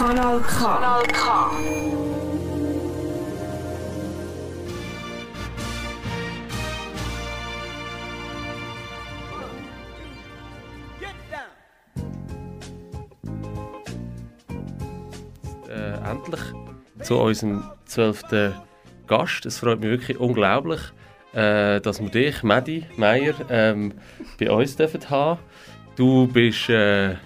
[0.00, 0.64] Kanal K.
[0.64, 1.50] Kanal K.
[15.68, 16.40] Äh, endlich
[17.02, 18.54] zu unserem zwölften
[19.06, 19.44] Gast.
[19.44, 20.80] Es freut mich wirklich unglaublich,
[21.34, 23.92] äh, dass wir dich, Medi Meier, ähm,
[24.38, 25.40] bei uns dürfen haben.
[25.94, 27.16] Du bist äh,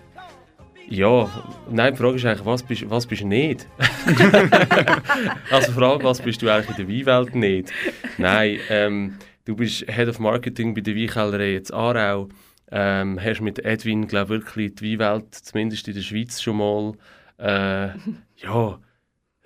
[0.88, 1.30] ja,
[1.70, 3.66] nein, die Frage ist eigentlich, was bist, was bist du nicht?
[5.50, 7.72] also die Frage, was bist du eigentlich in der Weinwelt nicht?
[8.18, 12.28] Nein, ähm, du bist Head of Marketing bei der Weinkellerei jetzt Aarau.
[12.70, 16.92] Ähm, hast mit Edwin, glaube wirklich die Weinwelt, zumindest in der Schweiz schon mal,
[17.38, 17.88] äh,
[18.36, 18.78] ja,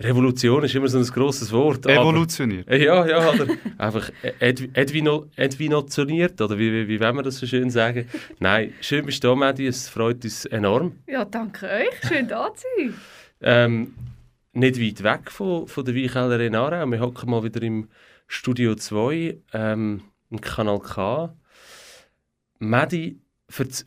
[0.01, 1.85] Revolution ist immer so ein grosses Wort.
[1.87, 2.69] Evolutioniert.
[2.69, 3.49] Aber, ja, ja, oder
[3.79, 8.07] einfach Edw Edwino, Edwinationiert, oder wie, wie, wie wollen wir das so schön sagen?
[8.39, 10.93] Nein, schön bist du da, Medi, es freut uns enorm.
[11.09, 12.95] Ja, danke euch, schön da zu sein.
[13.41, 13.95] ähm,
[14.53, 17.89] nicht weit weg von, von der Weinkeller in Aarau, wir hocken mal wieder im
[18.29, 21.35] Studio 2, ähm, im Kanal K.
[22.61, 23.19] Medi,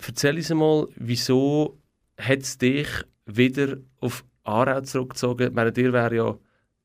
[0.05, 1.77] erzähl uns mal, wieso
[2.17, 2.89] hat es dich
[3.25, 5.53] wieder auf Aarau zurückgezogen.
[5.53, 6.37] Meine, dir wäre ja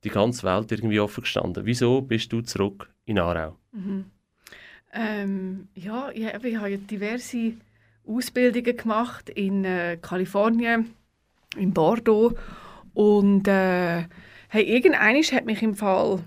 [0.05, 1.67] die ganze Welt irgendwie offen gestanden.
[1.67, 3.57] Wieso bist du zurück in Aarau?
[3.73, 4.07] Mhm.
[4.93, 7.55] Ähm, ja, ich, ich habe ja diverse
[8.07, 10.95] Ausbildungen gemacht in äh, Kalifornien,
[11.57, 12.35] in Bordeaux
[12.95, 14.05] und äh,
[14.49, 16.21] hey, irgendeines hat mich im Fall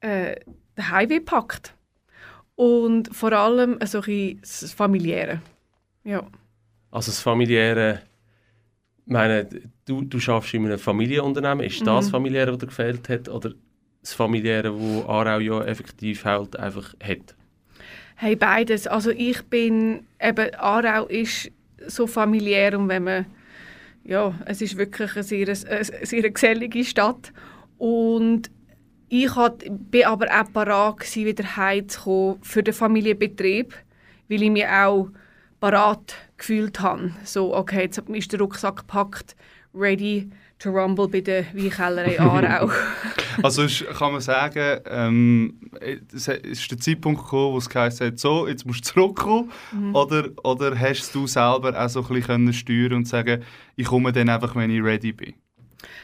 [0.00, 0.36] äh,
[0.76, 1.74] der Highway gepackt
[2.54, 5.40] und vor allem so ein das Familiäre.
[6.04, 6.26] Ja.
[6.90, 8.02] Also das familiäre
[9.06, 9.48] meine,
[9.86, 11.64] du, du schaffst in einem Familienunternehmen.
[11.64, 11.86] Ist mhm.
[11.86, 13.52] das familiäre, was dir gefällt hat, oder
[14.00, 17.34] das familiäre, wo Aarau ja effektiv halt einfach hat?
[18.16, 18.86] Hey, beides.
[18.86, 21.50] Also ich bin eben Aarau ist
[21.86, 23.26] so familiär und wenn man
[24.06, 27.32] ja, es ist wirklich eine sehr, eine sehr gesellige Stadt
[27.76, 28.50] und
[29.08, 29.30] ich
[29.68, 33.74] bin aber auch parat wieder heimzukommen für den Familienbetrieb,
[34.28, 35.10] weil ich mich auch
[35.70, 37.10] parat gefühlt habe.
[37.24, 39.34] So, okay, jetzt ist der Rucksack gepackt,
[39.74, 42.70] ready to rumble bei der Weinkellerei Aarau.
[43.42, 45.60] also kann man sagen, ähm,
[46.14, 49.50] es ist der Zeitpunkt gekommen, wo es geheißen hat, so, jetzt musst du zurückkommen?
[49.72, 49.94] Mhm.
[49.94, 53.42] Oder, oder hast du selber auch so ein bisschen steuern und sagen,
[53.74, 55.34] ich komme dann einfach, wenn ich ready bin?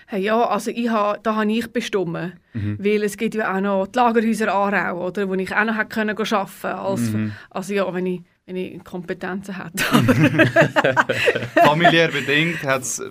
[0.07, 2.35] Hey, ja, also ich ha, da habe ich bestimmt.
[2.53, 2.79] Mhm.
[2.79, 6.01] Weil es gibt ja auch noch die Lagerhäuser Aarau, oder, wo ich auch noch hätte
[6.01, 6.75] arbeiten können.
[6.75, 7.33] Als, mhm.
[7.49, 8.23] Also ja, wenn ich
[8.55, 9.85] wenn ich Kompetenzen hätte.
[11.65, 13.03] Familiär bedingt hat es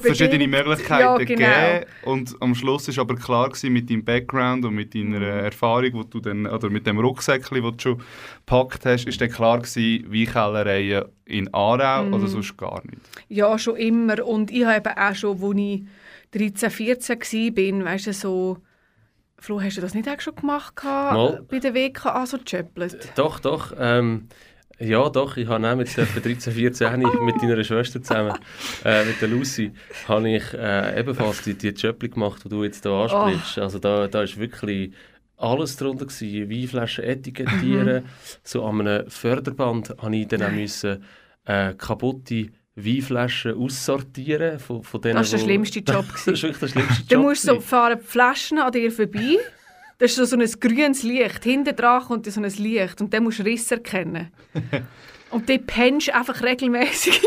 [0.00, 1.26] verschiedene Möglichkeiten ja, genau.
[1.26, 5.44] gegeben und am Schluss war aber klar gewesen, mit deinem Background und mit deiner mhm.
[5.44, 8.02] Erfahrung, wo du dann, oder mit dem Rucksäckchen, das du schon
[8.44, 12.14] gepackt hast, ist dann klar gewesen, Weinkellereien in Aarau mhm.
[12.14, 13.02] oder sonst gar nicht?
[13.28, 15.84] Ja, schon immer und ich habe auch schon, als ich
[16.32, 18.58] 13, 14 war, weißt du, so
[19.38, 23.12] Flo, hast du das nicht auch schon gemacht bei der WK, also Chaplet?
[23.16, 23.72] Doch, doch.
[23.78, 24.28] Ähm,
[24.78, 25.36] ja, doch.
[25.36, 28.38] Ich habe mit 13, 14 mit deiner Schwester zusammen,
[28.84, 29.72] äh, mit der Lucy,
[30.06, 33.58] habe ich äh, ebenfalls die, die Jöppli gemacht, die du jetzt hier ansprichst.
[33.58, 33.62] Oh.
[33.62, 34.92] Also da, da ist wirklich
[35.38, 36.50] alles drunter gewesen.
[36.50, 38.04] Weinflaschen etikettieren.
[38.04, 38.08] Mhm.
[38.42, 41.04] So an einem Förderband musste ich dann auch müssen,
[41.46, 44.58] äh, kaputte Weinflaschen aussortieren.
[44.58, 46.04] Von, von denen, das war der schlimmste Job.
[46.12, 47.08] das ist wirklich der schlimmste Job.
[47.08, 49.38] Du musst so fahren Flaschen an dir vorbei
[49.98, 51.44] das ist so ein grünes Licht.
[51.44, 54.30] Hinten dran kommt so ein Licht und dann musst du Risse erkennen.
[55.30, 57.20] und dann pennst du einfach regelmäßig.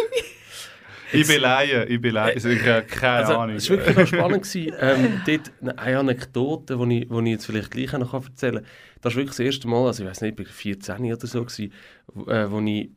[1.13, 3.56] ich bin Laie, ich bin Laie, also ich habe keine also, Ahnung.
[3.56, 4.56] Es war wirklich noch spannend.
[4.56, 8.66] ähm, dort eine Anekdote, die ich, die ich jetzt vielleicht gleich noch erzählen kann.
[9.02, 11.44] Das war wirklich das erste Mal, also ich weiß nicht, ich war 14 oder so,
[11.44, 11.74] gewesen,
[12.08, 12.90] wo, äh, wo ich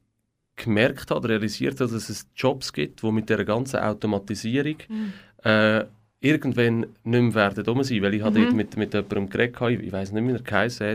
[0.56, 5.12] gemerkt habe, realisiert habe, dass es Jobs gibt, die mit dieser ganzen Automatisierung mhm.
[5.44, 5.84] äh,
[6.22, 8.34] irgendwann nicht mehr werden rum sein, weil ich mhm.
[8.34, 10.87] dort mit, mit jemandem geredet habe, ich weiß nicht mehr, wie er geheißen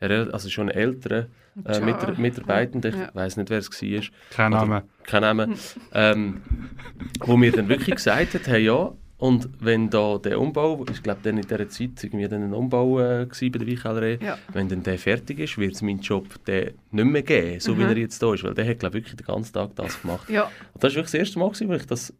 [0.00, 1.26] hat, also schon ein älterer
[1.64, 3.10] äh, Mit Mitarbeitender, ich ja.
[3.12, 4.02] weiß nicht, wer es war.
[4.30, 4.84] Kein Name.
[5.04, 5.54] Kein Name.
[5.92, 6.42] ähm,
[7.20, 11.20] wo mir dann wirklich gesagt hat, hey ja, und wenn da der Umbau, ich glaube
[11.22, 14.38] dann in dieser Zeit irgendwie dann ein Umbau äh, bei der Weinkellerei, ja.
[14.52, 17.80] wenn dann der fertig ist, wird es meinen Job den nicht mehr geben, so mhm.
[17.80, 20.30] wie er jetzt da ist, weil der hat glaube wirklich den ganzen Tag das gemacht.
[20.30, 20.44] Ja.
[20.72, 22.14] Und das war wirklich das erste Mal, wo ich das...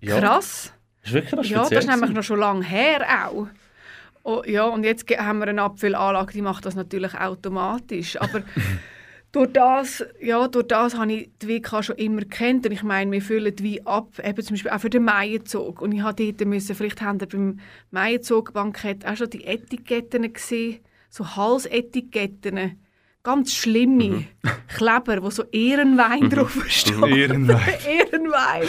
[0.00, 0.72] Ja, Krass.
[1.02, 3.46] Das ist wirklich noch Ja, das ist nämlich noch schon lange her auch.
[4.22, 8.20] Oh, ja, und jetzt haben wir eine Abfüllanlage, die macht das natürlich automatisch.
[8.20, 8.42] Aber
[9.32, 12.66] durch das, ja, durch das habe ich die WK schon immer kennt.
[12.66, 15.80] Und ich meine, wir füllen die Wein ab, eben zum Beispiel auch für den Maienzug.
[15.80, 17.60] Und ich habe dort müssen, vielleicht haben beim
[17.92, 22.78] Maienzug-Bankett auch schon die Etiketten gesehen, so Halsetiketten
[23.22, 24.26] ganz schlimme mhm.
[24.68, 26.30] Kleber, wo so Ehrenwein mhm.
[26.30, 26.94] draufsteht.
[27.06, 27.60] Ehrenwein.
[27.86, 28.68] Ehrenwein.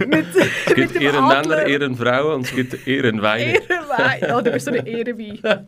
[0.08, 0.26] mit,
[0.66, 3.54] es gibt Ehrenmänner, Ehrenfrauen und es gibt Ehrenweine.
[3.54, 4.36] Ehrenwein.
[4.36, 5.66] Oh, du bist so eine Ehrenwein.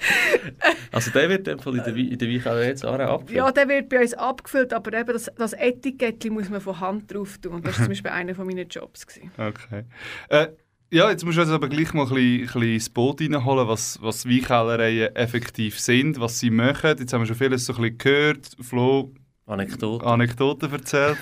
[0.92, 3.36] also der wird in der, in der Weinkeller jetzt auch abgefüllt?
[3.36, 7.12] Ja, der wird bei uns abgefüllt, aber eben das, das Etikett muss man von Hand
[7.12, 7.54] drauf tun.
[7.54, 9.06] Und das war zum Beispiel einer meiner Jobs.
[9.06, 9.30] Gewesen.
[9.36, 9.84] Okay.
[10.28, 10.48] Äh,
[10.90, 14.00] ja, jetzt musst du uns aber gleich mal ein bisschen, ein bisschen Boot reinholen, was,
[14.02, 16.96] was Weinkellereien effektiv sind, was sie machen.
[16.98, 18.50] Jetzt haben wir schon vieles so ein bisschen gehört.
[18.60, 19.12] Flo,
[19.46, 21.18] Anekdoten, Anekdoten erzählt.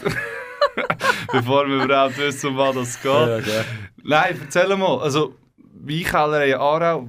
[1.33, 3.13] Bevor wir überhaupt wissen, um was es geht.
[3.13, 3.63] Ja, okay.
[4.03, 5.01] Nein, erzähl mal.
[5.01, 5.35] Also,
[5.75, 7.09] Weinkellereien Aarau,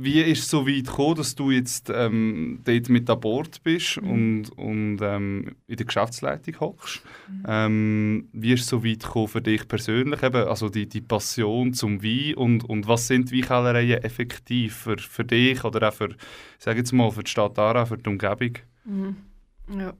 [0.00, 4.00] wie ist es so weit gekommen, dass du jetzt ähm, dort mit an Bord bist
[4.00, 4.10] mhm.
[4.10, 7.02] und, und ähm, in der Geschäftsleitung hockst?
[7.28, 7.44] Mhm.
[7.48, 11.74] Ähm, wie ist es so weit gekommen für dich persönlich, eben, also die, die Passion
[11.74, 16.10] zum Wein und, und was sind Weinkellereien effektiv für, für dich oder auch für,
[16.58, 18.52] sag jetzt mal, für die Stadt Aarau, für die Umgebung?
[18.84, 19.16] Mhm.
[19.76, 19.94] Ja.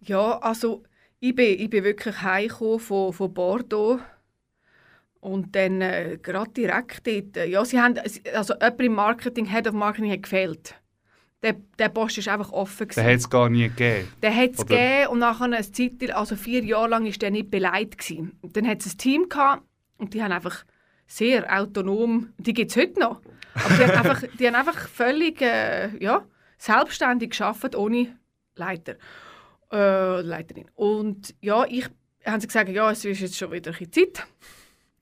[0.00, 0.82] ja, also
[1.20, 3.98] ich bin, ich bin wirklich heimgekommen von, von Bordeaux
[5.26, 7.98] und dann äh, gerade direkt dort, äh, ja, sie haben,
[8.32, 10.76] also jemand im Marketing, Head of Marketing hat gefehlt.
[11.42, 12.86] Der, der Post war einfach offen.
[12.86, 13.04] Gewesen.
[13.04, 14.08] Den hat es gar nie gegeben?
[14.22, 17.50] Den hat es gegeben und nachher eine Zeit, also vier Jahre lang war der nicht
[17.50, 17.98] beleidigt.
[17.98, 18.38] Gewesen.
[18.42, 19.64] Dann hat es ein Team gehabt
[19.98, 20.64] und die haben einfach
[21.08, 23.20] sehr autonom, die gibt es heute noch,
[23.54, 26.24] aber die haben einfach, die haben einfach völlig äh, ja,
[26.56, 28.16] selbstständig geschafft ohne
[28.54, 28.94] Leiter.
[29.72, 30.70] Äh, Leiterin.
[30.76, 31.88] Und ja, ich
[32.24, 34.24] haben sie gesagt, ja, es ist jetzt schon wieder ein Zeit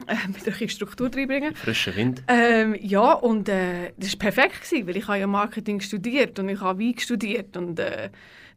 [0.07, 1.55] äh, mit ein Struktur reinbringen.
[1.55, 2.23] Frischer Wind.
[2.29, 6.49] Ähm, ja, und äh, das war perfekt, gewesen, weil ich habe ja Marketing studiert und
[6.49, 8.11] ich habe Wein studiert und äh,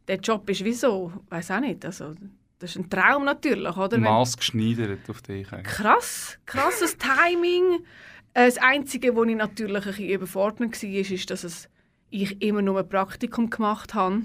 [0.06, 2.14] der Job ist wieso, weiß auch nicht, also
[2.58, 3.98] das ist ein Traum natürlich, oder?
[3.98, 5.74] Maßgeschneidert auf dich eigentlich.
[5.74, 7.84] Krass, krasses Timing.
[8.34, 11.68] Das Einzige, wo ich natürlich ein bisschen überfordert war, ist, dass es,
[12.10, 14.22] ich immer nur ein Praktikum gemacht habe.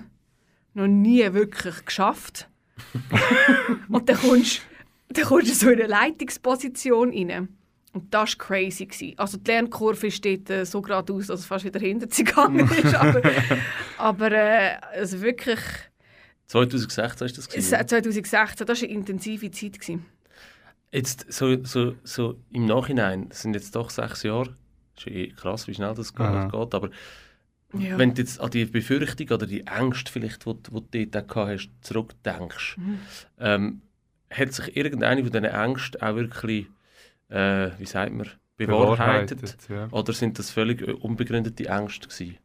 [0.74, 2.50] Noch nie wirklich geschafft.
[3.90, 4.62] und dann kommst
[5.18, 7.50] dann kommst du so in eine Leitungsposition rein.
[7.94, 9.14] Und das war crazy.
[9.18, 12.96] Also die Lernkurve steht äh, so geradeaus, dass es fast wieder hinter sie gegangen ist.
[12.96, 13.22] aber
[13.98, 15.60] aber äh, also wirklich...
[16.48, 17.88] 2016 ist das gewesen?
[17.88, 19.80] 2016, das war eine intensive Zeit.
[19.80, 20.06] Gewesen.
[20.92, 24.56] Jetzt so, so, so im Nachhinein, das sind jetzt doch sechs Jahre,
[24.96, 26.90] das ist eh krass, wie schnell das geht, aber
[27.74, 27.98] ja.
[27.98, 30.54] wenn du jetzt an die Befürchtung oder die Ängste vielleicht, die,
[30.92, 33.00] die du dort hast, zurückdenkst, mhm.
[33.40, 33.82] ähm,
[34.38, 36.68] hat sich irgendeine von diesen Ängsten auch wirklich,
[37.30, 38.28] äh, wie sagt man,
[38.58, 39.42] bewahrheitet?
[39.42, 39.88] bewahrheitet ja.
[39.92, 42.38] Oder sind das völlig äh, unbegründete Ängste gewesen?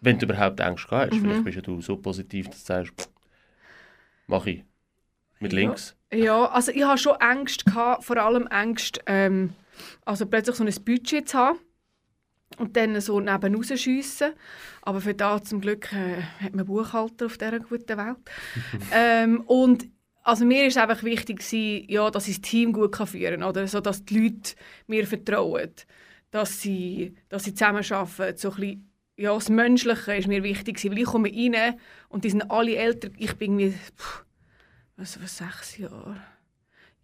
[0.00, 1.44] Wenn du überhaupt Ängste gehabt hast, mhm.
[1.44, 3.10] vielleicht bist du so positiv, dass du sagst,
[4.26, 4.64] mach ich.
[5.38, 5.96] Mit links.
[6.12, 9.52] Ja, ja also ich hatte schon Ängste, gehabt, vor allem Ängste, ähm,
[10.04, 11.58] also plötzlich so ein Budget zu haben
[12.58, 14.32] und dann so neben rausschiessen.
[14.82, 18.16] Aber für das zum Glück äh, hat man Buchhalter auf dieser guten Welt.
[18.92, 19.88] ähm, und
[20.26, 21.40] also mir ist einfach wichtig
[21.88, 23.68] ja, dass ich das Team gut führen kann, oder?
[23.68, 24.54] So, dass die Leute
[24.88, 25.70] mir vertrauen,
[26.32, 30.98] dass sie, dass sie zusammenarbeiten, so ein bisschen, ja, das Menschliche ist mir wichtig weil
[30.98, 31.78] ich komme rein
[32.08, 33.78] und die sind alle älter, ich bin irgendwie,
[34.96, 36.20] was, was, sechs Jahre,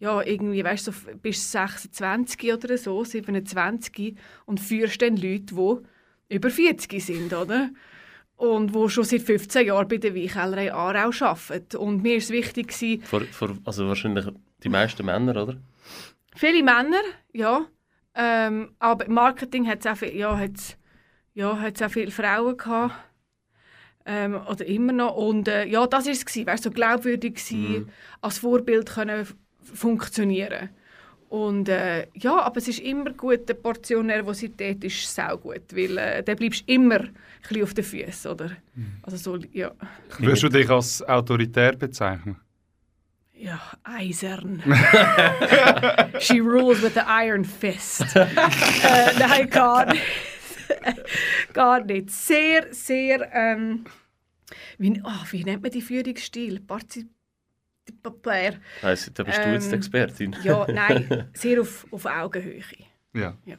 [0.01, 4.17] ja, irgendwie, weißt du, so, bist 26 oder so, 27
[4.47, 7.71] und führst dann Leute, die über 40 sind, oder?
[8.43, 11.77] Und wo schon seit 15 Jahren bei der Weinkellerei Aarau arbeitet.
[11.77, 12.73] Und mir war es wichtig...
[13.05, 14.27] Für, für, also wahrscheinlich
[14.65, 15.59] die meisten Männer, oder?
[16.35, 17.03] Viele Männer,
[17.33, 17.67] ja.
[18.17, 20.77] Ähm, aber im Marketing hat es auch, viel, ja, hat's,
[21.35, 22.95] ja, hat's auch viele Frauen gehabt.
[24.07, 25.15] Ähm, oder immer noch.
[25.15, 26.47] Und äh, ja, das war es.
[26.47, 27.89] Weißt, so glaubwürdig sein, mhm.
[28.23, 29.25] als Vorbild können
[29.63, 30.71] funktionieren
[31.33, 35.97] und äh, ja, aber es ist immer gut, der Portion Nervosität ist sehr gut, weil
[35.97, 37.01] äh, dann bleibst du immer
[37.49, 38.51] ein auf den Füßen, oder?
[38.75, 38.99] Mhm.
[39.01, 39.73] Also so, ja.
[40.19, 42.37] Würdest du dich als autoritär bezeichnen?
[43.33, 44.63] Ja, eisern.
[46.21, 48.03] She rules with the iron fist.
[48.15, 48.27] äh,
[49.19, 50.03] nein, gar nicht.
[51.55, 52.11] gar nicht.
[52.11, 53.87] Sehr, sehr, ähm,
[54.77, 56.61] wie, oh, wie nennt man die Führungsstil?
[56.61, 57.09] Partizip
[58.03, 58.61] Papier.
[58.83, 60.37] Also, da bist ähm, du jetzt die ähm, Expertin.
[60.43, 62.63] ja, nein, sehr auf, auf Augenhöhe.
[63.15, 63.37] Ja.
[63.45, 63.57] ja.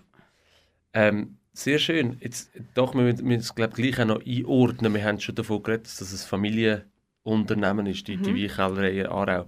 [0.94, 2.18] Ähm, sehr schön.
[2.20, 4.94] Jetzt, doch, wir müssen es glaub, gleich auch noch einordnen.
[4.94, 8.24] Wir haben schon davon geredet, dass es ein Familienunternehmen ist, die, mhm.
[8.24, 9.48] die Weinkellerei Aarau.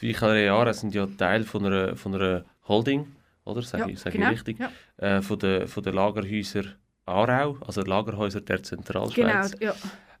[0.00, 3.06] Die Weinkellerei Aarau sind ja Teil von einer, von einer Holding,
[3.44, 3.62] oder?
[3.62, 4.26] Sage ja, ich, sag genau.
[4.26, 4.58] ich richtig?
[4.58, 4.70] Ja.
[4.96, 6.64] Äh, von den von der Lagerhäuser
[7.04, 9.52] Aarau, also Lagerhäuser der Zentralschweiz.
[9.58, 9.74] Genau, ja.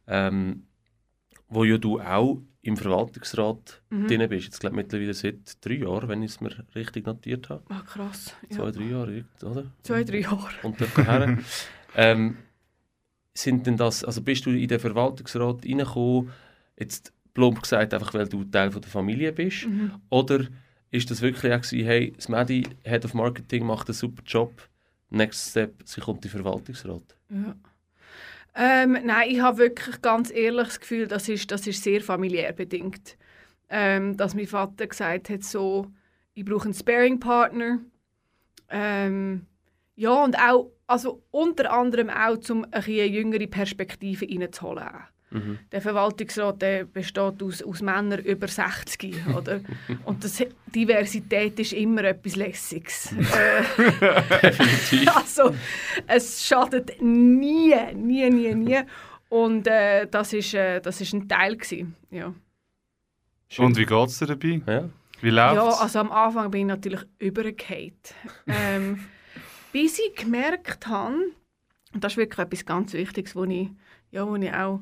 [0.06, 0.66] Ähm,
[1.48, 4.06] wo ja du auch im Verwaltungsrat mhm.
[4.06, 4.46] drin bist.
[4.46, 7.62] Jetzt glaube mittlerweile seit drei Jahren, wenn ich es mir richtig notiert habe.
[7.68, 8.34] Ah, krass.
[8.48, 8.56] Ja.
[8.56, 9.64] Zwei, drei Jahre, oder?
[9.82, 10.50] Zwei, drei Jahre.
[10.62, 11.38] Und daher.
[11.96, 12.36] ähm,
[13.34, 16.30] sind denn das, also bist du in den Verwaltungsrat reingekommen,
[16.78, 19.66] jetzt plump gesagt, einfach weil du Teil von der Familie bist?
[19.66, 19.92] Mhm.
[20.10, 20.46] Oder
[20.90, 24.68] ist das wirklich auch gewesen, hey, das Medi, Head of Marketing, macht einen super Job,
[25.10, 27.16] next step, sie kommt in den Verwaltungsrat?
[27.30, 27.54] Ja.
[28.54, 32.52] Ähm, nein, ich habe wirklich ganz ehrlich das Gefühl, das ist, das ist sehr familiär
[32.52, 33.16] bedingt.
[33.68, 35.86] Ähm, dass mein Vater gesagt hat, so,
[36.34, 37.80] ich brauche einen Sparing-Partner.
[38.68, 39.46] Ähm,
[39.96, 45.04] ja, und auch, also unter anderem auch, um eine jüngere Perspektive reinzuholen.
[45.32, 45.58] Mhm.
[45.70, 49.14] Der Verwaltungsrat der besteht aus, aus Männern über 60.
[49.36, 49.60] Oder?
[50.04, 50.42] Und das,
[50.74, 53.14] Diversität ist immer etwas Lässiges.
[54.42, 55.16] Definitiv.
[55.16, 55.54] also,
[56.06, 58.80] es schadet nie, nie, nie, nie.
[59.28, 61.56] Und äh, das war ist, äh, das ist ein Teil.
[61.56, 61.94] Gewesen.
[62.10, 62.34] Ja.
[63.58, 64.62] Und wie geht es dir dabei?
[64.66, 64.88] Ja.
[65.20, 65.56] Wie läuft's?
[65.56, 67.92] Ja, also am Anfang bin ich natürlich übergefallen.
[68.46, 69.04] ähm,
[69.72, 71.14] bis ich gemerkt habe,
[71.94, 73.70] und das ist wirklich etwas ganz Wichtiges, wo ich,
[74.10, 74.80] ja, wo ich auch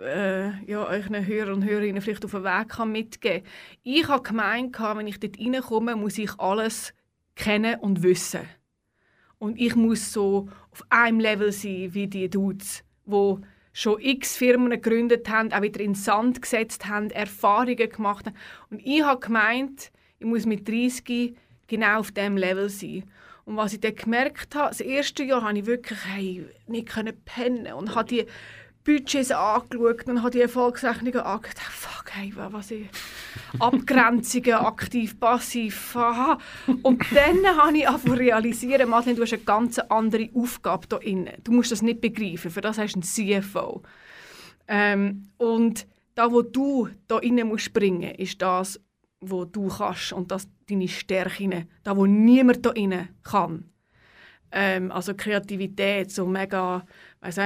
[0.00, 3.52] äh, ja, euren Hörer und Hörerinnen vielleicht auf den Weg kann mitgeben kann.
[3.82, 6.94] Ich habe gemeint, wenn ich dort reinkomme, muss ich alles
[7.34, 8.40] kennen und wissen.
[9.38, 13.36] Und ich muss so auf einem Level sein wie die Dudes, die
[13.72, 18.36] schon x Firmen gegründet haben, auch wieder in Sand gesetzt haben, Erfahrungen gemacht haben.
[18.70, 21.34] Und ich habe gemeint, ich muss mit 30
[21.66, 23.04] genau auf diesem Level sein.
[23.44, 27.72] Und was ich dann gemerkt habe, das erste Jahr habe ich wirklich hey, nicht pennen
[27.72, 28.26] und habe die
[28.84, 31.58] Budgets angeschaut und habe die Erfolgsrechnungen angeschaut.
[31.58, 32.88] Fuck, hey, was ich...
[33.58, 36.38] Abgrenzungen, aktiv, passiv, aha.
[36.82, 41.34] Und dann habe ich angefangen realisieren, Madeleine, du hast eine ganz andere Aufgabe hier innen.
[41.44, 43.82] Du musst das nicht begreifen, für das hast du einen CFO.
[44.68, 48.80] Ähm, und da, wo du hier innen musst springen, ist das,
[49.20, 53.70] wo du kannst und das deine Stärken, da, wo niemand hier innen kann.
[54.52, 56.84] Ähm, also Kreativität, so mega
[57.20, 57.38] weiß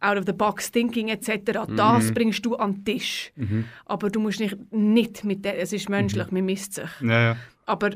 [0.00, 1.68] out of the box thinking etc.
[1.68, 1.76] Mhm.
[1.76, 3.32] Das bringst du an den Tisch.
[3.36, 3.64] Mhm.
[3.86, 6.38] Aber du musst nicht, nicht mit der, es ist menschlich, mhm.
[6.38, 6.90] man misst sich.
[7.00, 7.36] Ja, ja.
[7.66, 7.90] Aber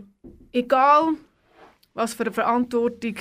[0.52, 1.14] egal,
[1.94, 3.16] was für eine Verantwortung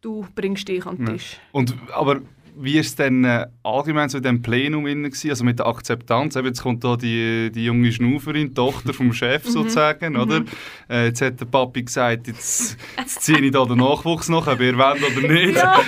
[0.00, 1.38] du bringst dich an den Tisch.
[1.52, 2.20] Und, aber
[2.60, 6.36] wie ist es denn äh, allgemein so in diesem Plenum gewesen, also mit der Akzeptanz?
[6.36, 9.50] Eben, jetzt kommt da die, die junge Schnauferin, die Tochter vom Chef mhm.
[9.50, 10.20] sozusagen, mhm.
[10.20, 10.44] oder?
[10.90, 14.60] Äh, jetzt hat der Papi gesagt, jetzt, jetzt ziehe ich da den Nachwuchs nach, ob
[14.60, 15.56] ihr wollt oder nicht.
[15.56, 15.80] Ja,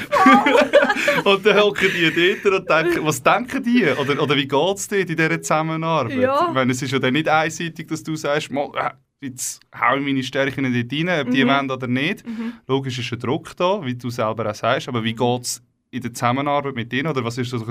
[1.24, 3.86] und dann hocken die dort und denken, was denken die?
[3.86, 6.18] Oder, oder wie geht es dir in dieser Zusammenarbeit?
[6.18, 6.50] Ja.
[6.52, 8.90] Meine, es ist ja dann nicht einseitig, dass du sagst, mal, äh,
[9.26, 11.30] jetzt haue ich meine Stärken dort rein, ob mhm.
[11.32, 12.26] die wollen oder nicht.
[12.26, 12.52] Mhm.
[12.66, 16.02] Logisch ist ein Druck da, wie du selber auch sagst, aber wie geht es in
[16.02, 17.08] der Zusammenarbeit mit ihnen?
[17.08, 17.64] Oder was ist so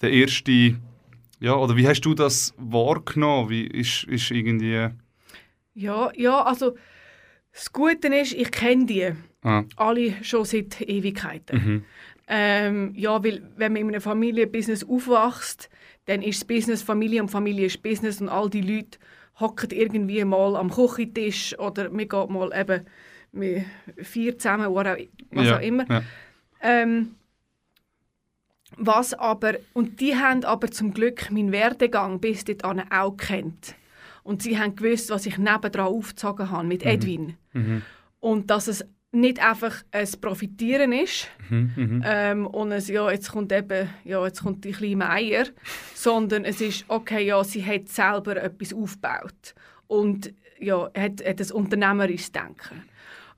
[0.00, 0.76] der erste,
[1.40, 3.50] ja, oder wie hast du das wahrgenommen?
[3.50, 4.88] Wie ist, ist irgendwie...
[5.74, 6.76] Ja, ja, also
[7.52, 9.10] das Gute ist, ich kenne die
[9.42, 9.64] ah.
[9.76, 11.56] alle schon seit Ewigkeiten.
[11.58, 11.84] Mhm.
[12.28, 15.70] Ähm, ja, weil wenn man in einem Familienbusiness aufwächst,
[16.04, 18.98] dann ist das Business Familie und Familie ist Business und all die Leute
[19.40, 22.86] hocken irgendwie mal am Küchentisch oder wir gehen mal eben
[23.32, 23.64] wir
[24.02, 25.86] vier zusammen, was ja, auch immer.
[25.88, 26.02] Ja.
[26.60, 27.14] Ähm,
[28.76, 33.74] was aber, und die haben aber zum Glück meinen Werdegang bis dahin auch kennt.
[34.22, 36.90] Und sie haben gewusst, was ich nebendran aufgezogen habe mit mhm.
[36.90, 37.36] Edwin.
[37.52, 37.82] Mhm.
[38.20, 42.02] Und dass es nicht einfach ein Profitieren ist mhm, mhm.
[42.04, 45.46] ähm, und es, ja, jetzt kommt eben, ja, jetzt kommt die kleine Meier,
[45.94, 49.54] sondern es ist, okay, ja, sie hat selber etwas aufgebaut
[49.86, 52.82] und ja, hat, hat ein unternehmerisches Denken.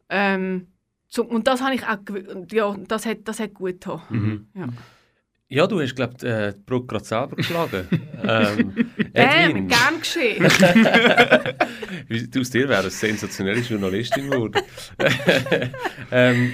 [0.08, 0.66] Ähm,
[1.06, 1.98] so, und das habe ich auch,
[2.50, 4.00] ja, das hat, das hat gut getan.
[4.10, 4.48] Mhm.
[4.54, 4.68] Ja.
[5.52, 7.88] Ja, du hast, glaube ich, äh, die Brücke gerade selber geschlagen.
[8.22, 8.72] ähm,
[9.12, 9.66] Edwin.
[9.66, 10.44] gern geschehen.
[12.30, 14.62] du aus dir wäre eine sensationelle Journalistin geworden.
[16.12, 16.52] ähm,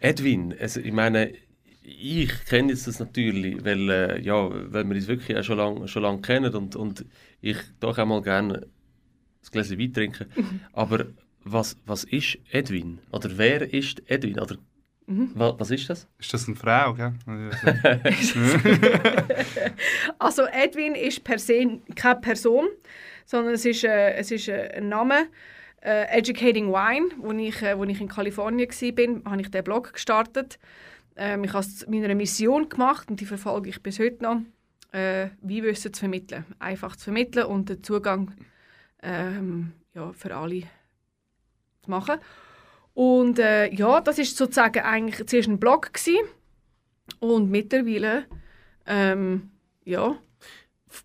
[0.00, 1.34] Edwin, also, ich meine,
[1.82, 5.86] ich kenne jetzt das natürlich, weil, äh, ja, weil wir uns wirklich auch schon lange
[5.86, 7.04] schon lang kennen und, und
[7.42, 10.32] ich doch auch mal gerne ein Gläschen Wein trinken.
[10.72, 11.04] Aber
[11.44, 13.00] was, was ist Edwin?
[13.12, 14.40] Oder wer ist Edwin?
[14.40, 14.56] Oder
[15.10, 15.32] Mhm.
[15.34, 16.06] Was ist das?
[16.20, 16.94] Ist das eine Frau?
[16.94, 17.12] Gell?
[20.20, 22.68] also Edwin ist per se keine Person,
[23.26, 25.26] sondern es ist, äh, es ist äh, ein Name.
[25.82, 29.94] Äh, Educating Wine, wo ich, äh, wo ich in Kalifornien war, habe ich den Blog
[29.94, 30.60] gestartet.
[31.16, 34.42] Ähm, ich habe es meiner Mission gemacht und die verfolge ich bis heute noch.
[34.92, 36.44] Äh, wie Wissen zu vermitteln.
[36.60, 38.32] Einfach zu vermitteln und den Zugang
[39.02, 40.62] ähm, ja, für alle
[41.82, 42.20] zu machen.
[42.94, 46.26] Und äh, ja, das ist sozusagen eigentlich zuerst ein Blog gewesen.
[47.18, 48.24] und mittlerweile,
[48.86, 49.50] ähm,
[49.84, 50.16] ja.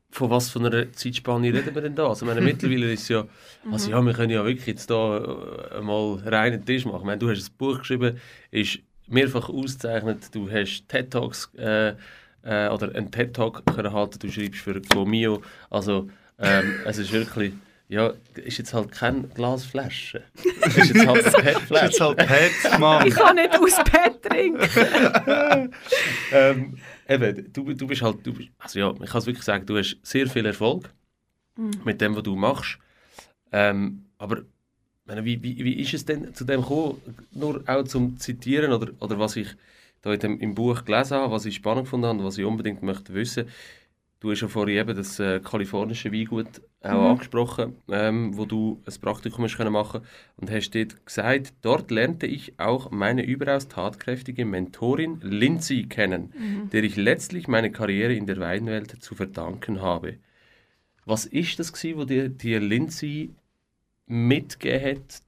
[0.09, 2.07] Von was von einer Zeitspanne reden wir denn da?
[2.07, 3.25] Also meine, mittlerweile ist ja,
[3.71, 6.99] also ja, wir können ja wirklich jetzt da äh, mal reinen Tisch machen.
[6.99, 8.17] Ich meine, du hast ein Buch geschrieben,
[8.49, 11.89] ist mehrfach ausgezeichnet, du hast TED Talks äh,
[12.43, 17.53] äh, oder einen TED Talk halten, du schreibst für Gomio, also ähm, es ist wirklich
[17.87, 20.23] ja, ist jetzt halt kein Glasflasche.
[20.65, 21.85] ist jetzt halt eine PET-Flasche.
[21.85, 23.07] ist jetzt halt PET, Mann.
[23.07, 24.59] Ich kann nicht aus PET trinken.
[26.31, 26.77] ähm,
[27.07, 29.77] eben, du, du bist halt, du bist, also ja, ich kann es wirklich sagen, du
[29.77, 30.89] hast sehr viel Erfolg
[31.57, 31.81] mhm.
[31.83, 32.79] mit dem, was du machst.
[33.51, 34.41] Ähm, aber
[35.05, 36.99] wie, wie, wie ist es denn zu dem gekommen?
[37.31, 39.55] Nur auch zum Zitieren oder, oder was ich
[40.01, 42.81] da in dem, im Buch gelesen habe, was ich spannend fand und was ich unbedingt
[42.81, 43.47] möchte wissen.
[44.19, 47.07] Du hast ja vorhin eben das äh, kalifornische Weingut auch mhm.
[47.07, 50.01] angesprochen, ähm, wo du ein Praktikum hast können machen
[50.37, 56.69] und hast dort gesagt, dort lernte ich auch meine überaus tatkräftige Mentorin Lindsay kennen, mhm.
[56.69, 60.17] der ich letztlich meine Karriere in der Weinwelt zu verdanken habe.
[61.05, 63.31] Was ist das gewesen, wo dir die Lindsay
[64.07, 65.21] mitgegeben hat,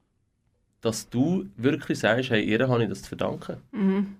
[0.80, 3.58] dass du wirklich sagst, hey, ihr habe ich das zu verdanken?
[3.72, 4.16] Mhm.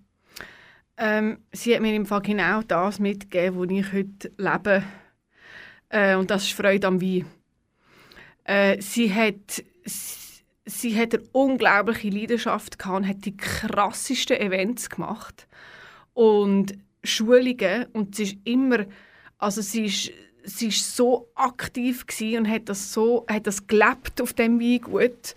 [0.98, 4.82] Ähm, sie hat mir im Fall genau das mitgegeben, wo ich heute lebe.
[5.88, 7.24] Äh, und das ist Freude am Wein.
[8.44, 9.62] Äh, sie hat
[10.68, 15.46] sie hat eine unglaubliche Leidenschaft gehabt und hat die krassesten Events gemacht
[16.14, 18.84] und Schulungen und sie ist immer
[19.38, 20.12] also sie ist
[20.44, 25.34] sie ist so aktiv und hat das so hat das gelebt auf dem Weingut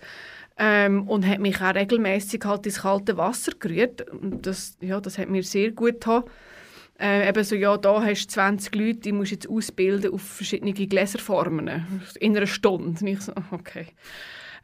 [0.58, 5.18] ähm, und hat mich auch regelmäßig halt ins kalte Wasser gerührt und das ja das
[5.18, 6.24] hat mir sehr gut getan
[7.02, 10.22] äh, eben so, ja, da hast du 20 Leute, die musst du jetzt ausbilden auf
[10.22, 11.84] verschiedene Gläserformen
[12.20, 12.84] in einer Stunde.
[12.84, 13.88] Und ich so, okay.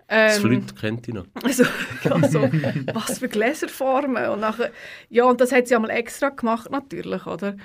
[0.08, 1.26] Ähm, das Flüt kennt ich noch.
[1.42, 1.64] Also,
[2.04, 2.42] ja, so,
[2.94, 4.28] was für Gläserformen.
[4.28, 4.70] Und nachher,
[5.10, 7.56] ja, und das hat sie einmal extra gemacht, natürlich, oder?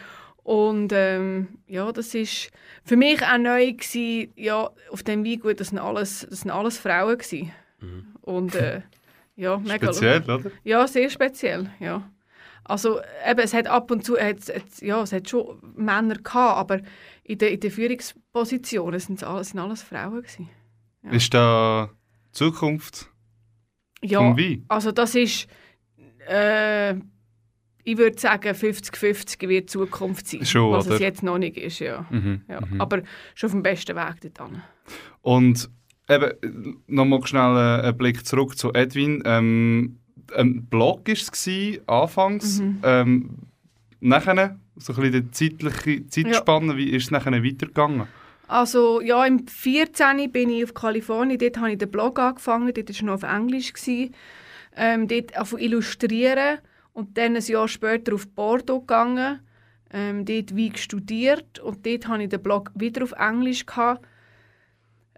[0.44, 2.50] Und ähm, ja, das ist
[2.84, 6.78] für mich auch neu gewesen, ja, auf dem Weingut, das sind alles, das sind alles
[6.78, 7.54] Frauen gewesen.
[7.84, 8.16] Mhm.
[8.22, 8.82] Und äh,
[9.36, 10.52] ja, mega Speziell, oder?
[10.64, 12.10] Ja, sehr speziell, ja.
[12.66, 16.58] Also eben, es hat ab und zu, es, es, ja, es hat schon Männer gehabt,
[16.58, 16.80] aber
[17.24, 20.50] in den, in Führungspositionen sind es alles, sind alles Frauen gewesen.
[21.04, 21.12] Ja.
[21.12, 21.90] Ist da
[22.32, 23.10] Zukunft
[24.02, 24.64] ja, vom Wein?
[24.70, 25.48] also das ist,
[26.30, 26.94] äh,
[27.84, 30.96] ich würde sagen 50-50 wird Zukunft sein, schon, was oder?
[30.96, 32.06] es jetzt noch nicht ist, ja.
[32.10, 32.62] Mhm, ja.
[32.62, 32.80] Mhm.
[32.80, 33.02] Aber
[33.36, 34.62] schon auf dem besten Weg dorthin.
[35.22, 35.70] Und
[36.10, 39.24] eben, nochmal schnell einen Blick zurück zu Edwin.
[39.26, 39.98] Ähm,
[40.36, 42.60] ein Blog war es, anfangs.
[42.60, 42.80] Mhm.
[42.84, 43.30] Ähm,
[44.00, 46.78] nachher, so ein bisschen die zeitliche Zeitspanne, ja.
[46.78, 48.08] wie ist es nachher weitergegangen?
[48.48, 50.32] Also ja, im 14.
[50.32, 53.24] bin ich auf Kalifornien, dort habe ich den Blog angefangen, dort war es noch auf
[53.24, 53.74] Englisch.
[54.76, 56.58] Ähm, dort auf illustrieren
[56.94, 59.40] und dann ein Jahr später auf Bordeaux gegangen,
[59.92, 63.66] ähm, dort wie studiert und dort hatte ich den Blog wieder auf Englisch.
[63.66, 64.06] Gehabt.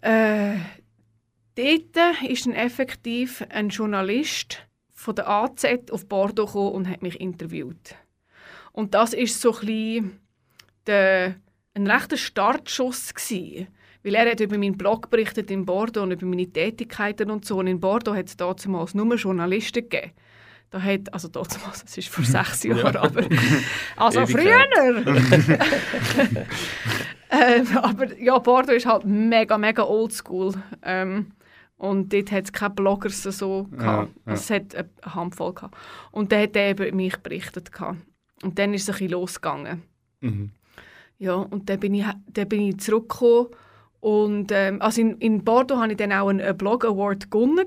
[0.05, 0.57] Äh,
[1.55, 4.59] dort ist dann effektiv ein Journalist
[4.93, 7.95] von der AZ auf Bordeaux gekommen und hat mich interviewt.
[8.71, 10.19] Und das ist so ein,
[10.85, 11.35] der,
[11.73, 13.67] ein rechter Startschuss gewesen,
[14.03, 17.57] weil er hat über meinen Blog berichtet in Bordeaux und über meine Tätigkeiten und so.
[17.57, 20.11] Und in Bordeaux hat es damals nur Journalisten gegeben.
[20.69, 23.23] Da hat, also damals, das ist vor sechs Jahren, aber
[23.95, 24.65] also früher.
[27.29, 30.53] ähm, aber ja, Bordeaux ist halt mega, mega oldschool.
[30.81, 31.31] Ähm,
[31.77, 34.11] und dort hat es keine Bloggers so gehabt.
[34.25, 34.33] Ja, ja.
[34.33, 35.75] Es hat eine Handvoll gehabt.
[36.11, 37.71] Und dann hat er über mich berichtet.
[37.71, 37.97] Gehabt.
[38.43, 39.83] Und dann ist es ein bisschen losgegangen.
[40.21, 40.51] Mhm.
[41.17, 43.47] Ja, und dann bin ich, dann bin ich zurückgekommen.
[43.99, 47.65] Und, ähm, also in, in Bordeaux hatte ich dann auch einen, Blog Award gewonnen.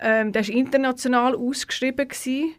[0.00, 2.08] Ähm, der war international ausgeschrieben.
[2.08, 2.54] Gewesen.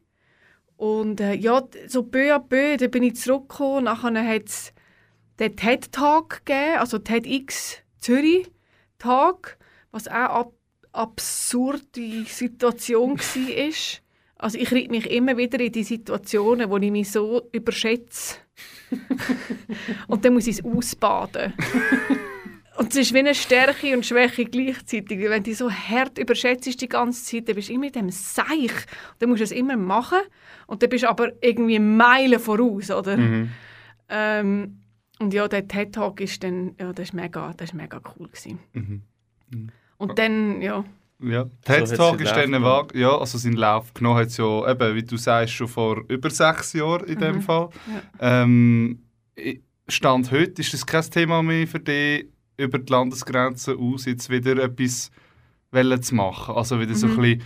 [0.77, 3.83] Und äh, ja, so peu à peu, dann bin ich zurückgekommen.
[3.83, 4.73] Nachher hat es
[5.41, 9.57] den TED-Tag gegeben, also TEDx Zürich-Tag
[9.91, 10.53] was auch ab
[10.93, 13.73] absurde Situation war.
[14.35, 18.37] Also ich reite mich immer wieder in die Situationen, wo ich mich so überschätze.
[20.07, 21.53] und dann muss ich es ausbaden.
[22.77, 25.19] und es ist wie eine Stärke und Schwäche gleichzeitig.
[25.21, 28.73] Wenn du so hart überschätzt die ganze Zeit, dann bist du immer in diesem Seich.
[29.19, 30.19] Dann musst du es immer machen.
[30.67, 33.15] Und dann bist du aber irgendwie Meilen voraus, oder?
[33.15, 33.49] Mhm.
[34.09, 34.80] Ähm,
[35.21, 38.59] und ja, der TED-Talk ist dann, ja, das ist mega, das ist mega cool gewesen.
[38.73, 39.01] Mhm.
[39.49, 39.69] Mhm.
[39.97, 40.83] Und dann, ja.
[41.23, 44.71] Ja, TED so Talk ist dann Waage, ja, also seinen Lauf genommen hat es ja,
[44.71, 47.41] eben, wie du sagst, schon vor über sechs Jahren in dem mhm.
[47.41, 47.69] Fall.
[48.19, 48.43] Ja.
[48.43, 49.03] Ähm,
[49.87, 54.57] Stand heute ist das kein Thema mehr für dich, über die Landesgrenzen aus jetzt wieder
[54.57, 55.11] etwas
[56.01, 56.55] zu machen.
[56.55, 56.95] Also wieder mhm.
[56.95, 57.43] so ein bisschen,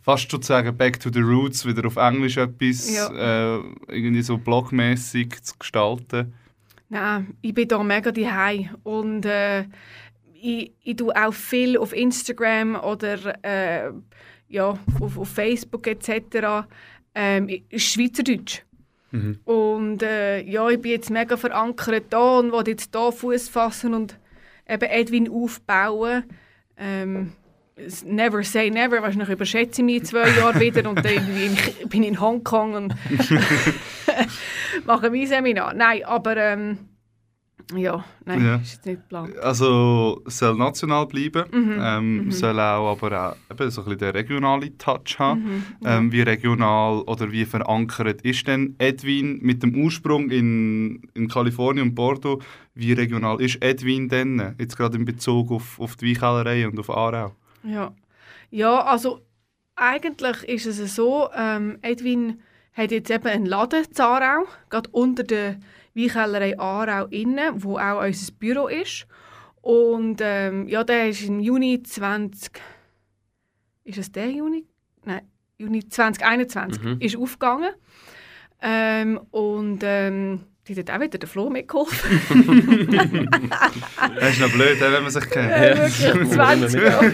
[0.00, 3.56] fast schon zu sagen, back to the roots, wieder auf Englisch etwas ja.
[3.56, 6.32] äh, irgendwie so blogmäßig zu gestalten.
[6.90, 9.64] Nein, ich bin da mega daheim und äh,
[10.34, 13.92] ich, ich tue auch viel auf Instagram oder äh,
[14.48, 16.66] ja, auf, auf Facebook etc.
[17.14, 18.64] ähm, Schweizerdeutsch.
[19.12, 19.38] Mhm.
[19.44, 23.94] Und äh, ja, ich bin jetzt mega verankert da und will jetzt hier Fuß fassen
[23.94, 24.18] und
[24.68, 26.24] eben Edwin aufbauen.
[26.76, 27.32] Ähm,
[28.04, 32.02] never say never, wahrscheinlich überschätze ich mich in zwei Jahren wieder und dann in, bin
[32.02, 32.94] ich in Hongkong und
[34.86, 35.74] mache mein Seminar.
[35.74, 36.78] Nein, aber ähm,
[37.76, 38.56] ja, nein, ja.
[38.56, 39.36] ist jetzt nicht geplant.
[39.38, 41.78] Also es soll national bleiben, mhm.
[41.80, 42.30] Ähm, mhm.
[42.32, 45.42] soll auch aber auch eben so ein bisschen den regionalen Touch haben.
[45.42, 45.64] Mhm.
[45.84, 51.88] Ähm, wie regional oder wie verankert ist denn Edwin mit dem Ursprung in, in Kalifornien
[51.88, 52.42] und Bordeaux,
[52.74, 56.90] wie regional ist Edwin denn, jetzt gerade in Bezug auf, auf die Weinkellerei und auf
[56.90, 57.34] Aarau?
[57.62, 57.94] Ja,
[58.50, 59.20] ja also
[59.76, 62.42] eigentlich ist es so, ähm, Edwin
[62.72, 65.58] hat jetzt eben einen Laden in Aarau, gerade unter der
[65.94, 69.06] Weinkellerei Aarau innen, wo auch unser Büro ist.
[69.60, 72.60] Und ähm, ja, der ist im Juni 20...
[73.84, 74.66] Ist es der Juni?
[75.04, 75.22] Nein,
[75.58, 76.96] Juni 2021 mhm.
[77.00, 77.72] ist aufgegangen.
[78.62, 80.44] Ähm, und ähm,
[80.74, 82.20] die hat auch wieder der Flo mitgeholfen.
[84.18, 85.50] das ist noch blöd, wenn man sich kennt.
[85.50, 87.12] Ja, wirklich, 20 Jahre.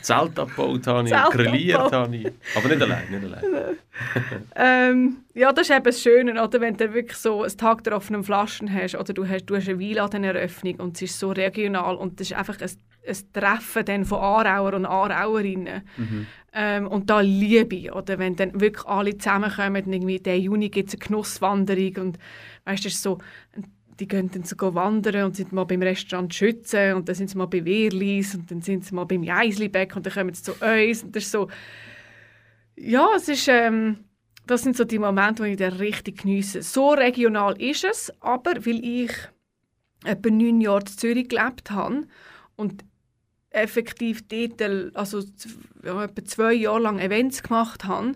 [0.00, 2.32] Zelt abgebaut habe ich, grilliert habe ich.
[2.56, 3.76] Aber nicht allein, nicht allein.
[4.56, 6.60] ähm, ja, das ist eben das Schöne, oder?
[6.60, 9.68] wenn du wirklich so einen Tag der offenen Flaschen hast oder du hast, du hast
[9.68, 12.70] eine Weinladeneröffnung und es ist so regional und das ist einfach ein,
[13.06, 15.82] ein Treffen dann von Aarauer und Aarauerinnen.
[15.96, 16.26] Mhm.
[16.54, 18.18] Ähm, und da liebe ich, oder?
[18.18, 22.18] wenn dann wirklich alle zusammenkommen und irgendwie, der Juni gibt es eine Genusswanderung und
[22.64, 23.18] weißt, das ist so
[24.00, 27.36] die gehen dann so wandern und sind mal beim Restaurant Schützen und dann sind sie
[27.36, 30.52] mal bei Wehrlis und dann sind sie mal beim Jeislibeck und dann kommen sie zu
[30.52, 31.48] uns und das ist so
[32.74, 33.98] ja, es ist ähm,
[34.46, 36.62] das sind so die Momente, wo ich dann richtig geniesse.
[36.62, 39.12] So regional ist es, aber weil ich
[40.04, 42.08] etwa neun Jahre in Zürich gelebt habe
[42.56, 42.84] und
[43.52, 44.62] effektiv dort,
[44.94, 45.22] also
[45.84, 48.12] ja, etwa zwei Jahre lang Events gemacht habe,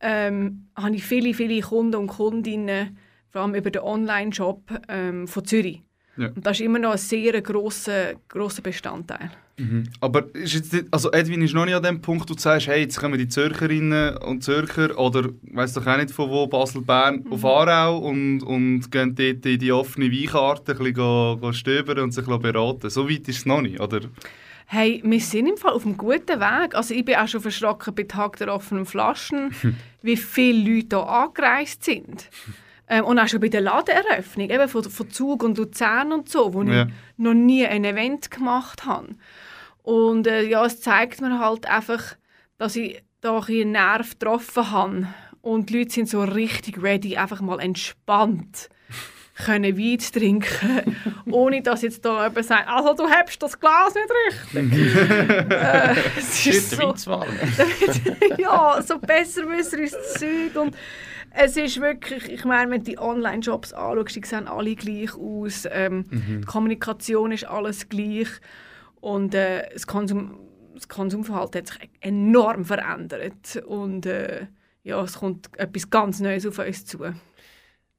[0.00, 2.98] ähm, habe ich viele, viele Kunden und Kundinnen
[3.30, 5.82] vor allem über den Online-Shop ähm, von Zürich.
[6.16, 6.28] Ja.
[6.28, 9.30] Und das ist immer noch ein sehr grosser, grosser Bestandteil.
[9.56, 9.84] Mhm.
[10.00, 12.66] Aber ist jetzt nicht, also Edwin ist noch nicht an dem Punkt, wo du sagst,
[12.66, 16.82] hey, jetzt kommen die Zürcherinnen und Zürcher oder weiß doch auch nicht von wo, Basel,
[16.82, 17.32] Bern, mhm.
[17.32, 22.26] auf Aarau und, und gehen dort in die offene Weinkarte ein bisschen stöbern und sich
[22.26, 22.90] beraten.
[22.90, 24.00] So weit ist es noch nicht, oder?
[24.66, 26.74] Hey, wir sind im Fall auf einem guten Weg.
[26.74, 29.54] Also ich bin auch schon verschrocken bei Tag der offenen Flaschen,
[30.02, 32.30] wie viele Leute hier angereist sind.
[32.88, 36.52] Ähm, und auch schon bei der Ladeneröffnung, eben von, von Zug und Luzern und so,
[36.52, 36.84] wo ja.
[36.84, 39.14] ich noch nie ein Event gemacht habe.
[39.82, 42.16] Und äh, ja, es zeigt mir halt einfach,
[42.58, 45.08] dass ich da einen Nerv getroffen habe.
[45.40, 48.68] Und die Leute sind so richtig ready, einfach mal entspannt
[49.34, 50.96] können Wein zu trinken,
[51.30, 54.96] ohne dass jetzt da jemand sagt, also du hast das Glas nicht richtig.
[55.50, 56.94] äh, es ist so,
[58.38, 60.76] ja, so besserwisserisches Zeug und
[61.36, 65.66] es ist wirklich, ich meine, wenn du die Online-Shops anschaust, die sehen alle gleich aus.
[65.68, 66.40] Ähm, mhm.
[66.40, 68.28] Die Kommunikation ist alles gleich.
[69.00, 70.38] Und äh, das, Konsum,
[70.74, 73.62] das Konsumverhalten hat sich enorm verändert.
[73.66, 74.46] Und äh,
[74.84, 76.98] ja, es kommt etwas ganz Neues auf uns zu.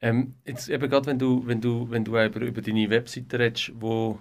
[0.05, 3.71] Ähm, jetzt eben gerade, wenn du, wenn du, wenn du über, über deine Webseite redest,
[3.73, 4.19] wo,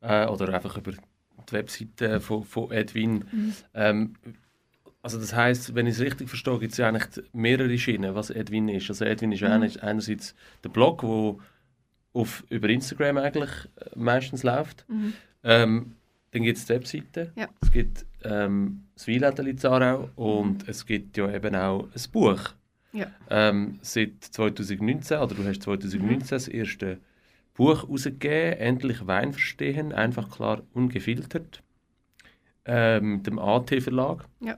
[0.00, 3.54] äh, oder einfach über die Webseite von, von Edwin, mhm.
[3.74, 4.14] ähm,
[5.02, 8.30] also das heißt, wenn ich es richtig verstehe, gibt es ja eigentlich mehrere Schienen, was
[8.30, 8.88] Edwin ist.
[8.88, 9.70] Also Edwin ist mhm.
[9.82, 11.38] einerseits der Blog, wo
[12.14, 14.86] auf, über Instagram eigentlich äh, meistens läuft.
[14.88, 15.12] Mhm.
[15.44, 15.96] Ähm,
[16.30, 17.48] dann gibt es die Webseite, ja.
[17.60, 22.54] es gibt ähm, das Weinläden Zarau und es gibt ja eben auch ein Buch.
[22.96, 23.06] Ja.
[23.30, 26.28] Ähm, seit 2019, oder du hast 2019 mhm.
[26.28, 26.98] das erste
[27.54, 31.62] Buch herausgegeben, «Endlich Wein verstehen», einfach klar ungefiltert,
[32.64, 34.24] ähm, dem AT-Verlag.
[34.40, 34.56] Ja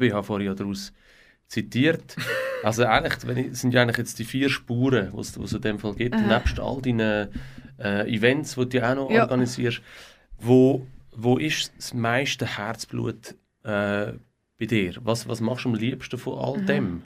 [0.00, 0.92] ich habe vorhin daraus
[1.46, 2.16] zitiert.
[2.64, 5.80] Also eigentlich wenn ich, sind ja eigentlich jetzt die vier Spuren, die es in dem
[5.80, 6.38] Fall gibt, Aha.
[6.38, 7.28] nebst all deinen
[7.76, 9.22] äh, Events, die du auch noch ja.
[9.22, 9.82] organisierst.
[10.38, 14.12] Wo, wo ist das meiste Herzblut äh,
[14.60, 14.94] bei dir?
[15.00, 16.66] Was, was machst du am liebsten von all Aha.
[16.66, 17.02] dem?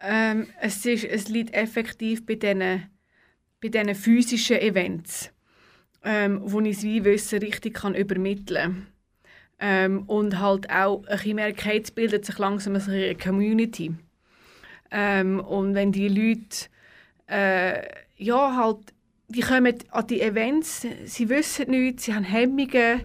[0.00, 2.88] Ähm, es, ist, es liegt effektiv bei diesen
[3.60, 5.30] bei diesen physischen Events,
[6.04, 8.86] ähm, wo ich das Weinwissen richtig kann übermitteln kann.
[9.60, 13.92] Ähm, und halt auch, ich merke, jetzt bildet sich langsam eine Community.
[14.90, 16.68] Ähm, und wenn die Leute,
[17.26, 17.82] äh,
[18.16, 18.94] ja, halt,
[19.26, 23.02] die kommen an die Events, sie wissen nichts, sie haben Hemmungen,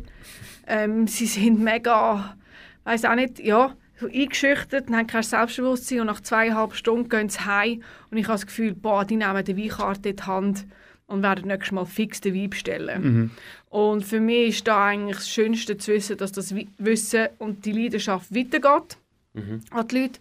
[0.68, 2.38] ähm, sie sind mega,
[2.84, 7.40] weiß auch nicht, ja, eingeschüchtert und haben kein Selbstbewusstsein und nach zweieinhalb Stunden gehen sie
[7.40, 10.66] heim und ich habe das Gefühl, boah, die nehmen die Weinkarte in die Hand
[11.06, 13.04] und werden nächstes Mal fix den Wein bestellen.
[13.04, 13.32] Mhm.
[13.70, 17.72] Und für mich ist da eigentlich das Schönste zu wissen, dass das Wissen und die
[17.72, 18.98] Leidenschaft weitergeht
[19.34, 19.62] mhm.
[19.72, 20.20] an die Leute.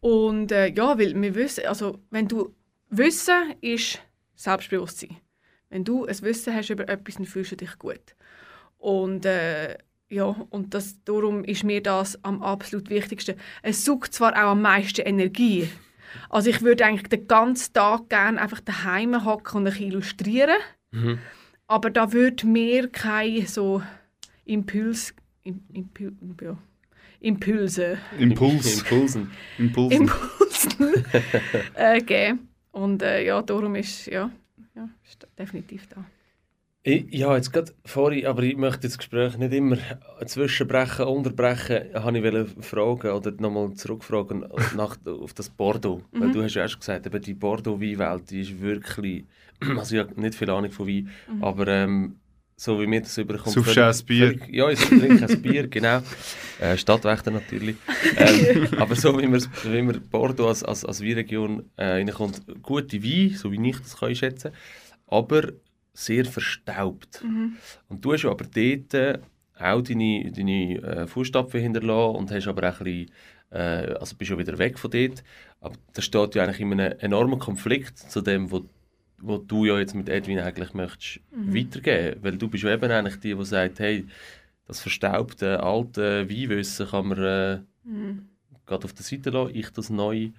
[0.00, 2.54] Und äh, ja, weil wir wissen, also wenn du
[2.90, 4.00] Wissen ist
[4.36, 5.16] Selbstbewusstsein.
[5.70, 8.14] Wenn du ein Wissen hast über etwas, dann fühlst du dich gut.
[8.78, 9.76] Und äh,
[10.08, 13.36] ja, und das, darum ist mir das am absolut wichtigsten.
[13.62, 15.68] Es sucht zwar auch am meisten Energie.
[16.30, 20.56] Also ich würde eigentlich den ganzen Tag gerne einfach daheim hocken und ein illustrieren.
[20.92, 21.18] Mhm.
[21.66, 23.82] Aber da würde mir kein so
[24.44, 26.56] Impuls, Impul, ja,
[27.20, 27.98] Impulse.
[28.18, 28.78] Impuls.
[28.78, 29.30] Impulsen.
[29.58, 30.00] Impulsen.
[30.02, 31.04] Impulsen
[31.74, 32.48] äh, geben.
[32.70, 34.30] Und äh, ja, darum ist ja,
[34.74, 36.04] ja ist definitiv da.
[36.88, 39.76] Ich, ja, jetzt gerade vorhin, aber ich möchte das Gespräch nicht immer
[40.24, 41.92] zwischenbrechen, unterbrechen.
[41.94, 44.46] Habe ich fragen oder nochmal zurückfragen
[44.76, 46.02] nach, auf das Bordeaux.
[46.12, 46.20] Mhm.
[46.20, 49.24] Weil du hast ja erst gesagt, eben die Bordeaux-Weinwelt, die ist wirklich,
[49.76, 51.42] also ich habe nicht viel Ahnung von Wein, mhm.
[51.42, 52.20] aber ähm,
[52.54, 53.52] so wie mir das überkommt.
[53.52, 54.26] Saufst du ein Bier?
[54.28, 56.02] Völlig, ja, ich trinke ein Bier, genau.
[56.60, 57.74] Äh, Stadtwächter natürlich.
[58.16, 63.34] Ähm, aber so wie, wie man Bordeaux als, als, als Weinregion äh, reinkommt, gute Wein,
[63.36, 64.52] so wie ich das kann ich schätzen,
[65.08, 65.52] aber
[65.96, 67.22] sehr verstaubt.
[67.24, 67.56] Mhm.
[67.88, 69.18] Und du hast aber dort äh,
[69.58, 73.10] auch deine, deine äh, Fußstapfen hinterlassen und hast aber auch ein bisschen,
[73.50, 75.24] äh, also bist schon wieder weg von dort.
[75.60, 78.62] Aber das steht ja eigentlich in einem enormen Konflikt zu dem, was
[79.18, 81.54] wo du ja jetzt mit Edwin eigentlich möchtest mhm.
[81.54, 84.06] weitergeben, weil du bist ja eben eigentlich die, die sagt, hey,
[84.66, 88.28] das verstaubte alte Weinwissen kann man äh, mhm.
[88.66, 90.30] gerade auf der Seite lassen, ich das neu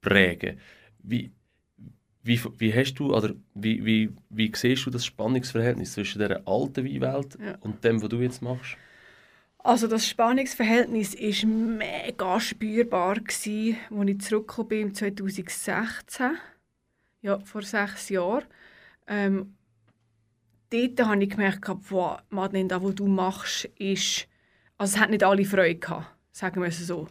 [0.00, 0.58] prägen.
[1.02, 1.32] Wie,
[2.22, 6.84] wie, wie hast du, oder wie, wie, wie siehst du das Spannungsverhältnis zwischen der alten
[6.84, 7.56] Weinwelt ja.
[7.60, 8.76] und dem, was du jetzt machst?
[9.58, 13.76] Also das Spannungsverhältnis ist mega spürbar als ich
[14.20, 16.38] zurückgekommen bin 2016
[17.22, 18.44] ja, vor sechs Jahren.
[19.06, 19.54] Ähm,
[20.70, 24.26] dort habe ich gemerkt, wow, Madeleine, das, was du machst, ist...
[24.78, 27.08] Also es hat nicht alle Freude gehabt, sagen wir es so.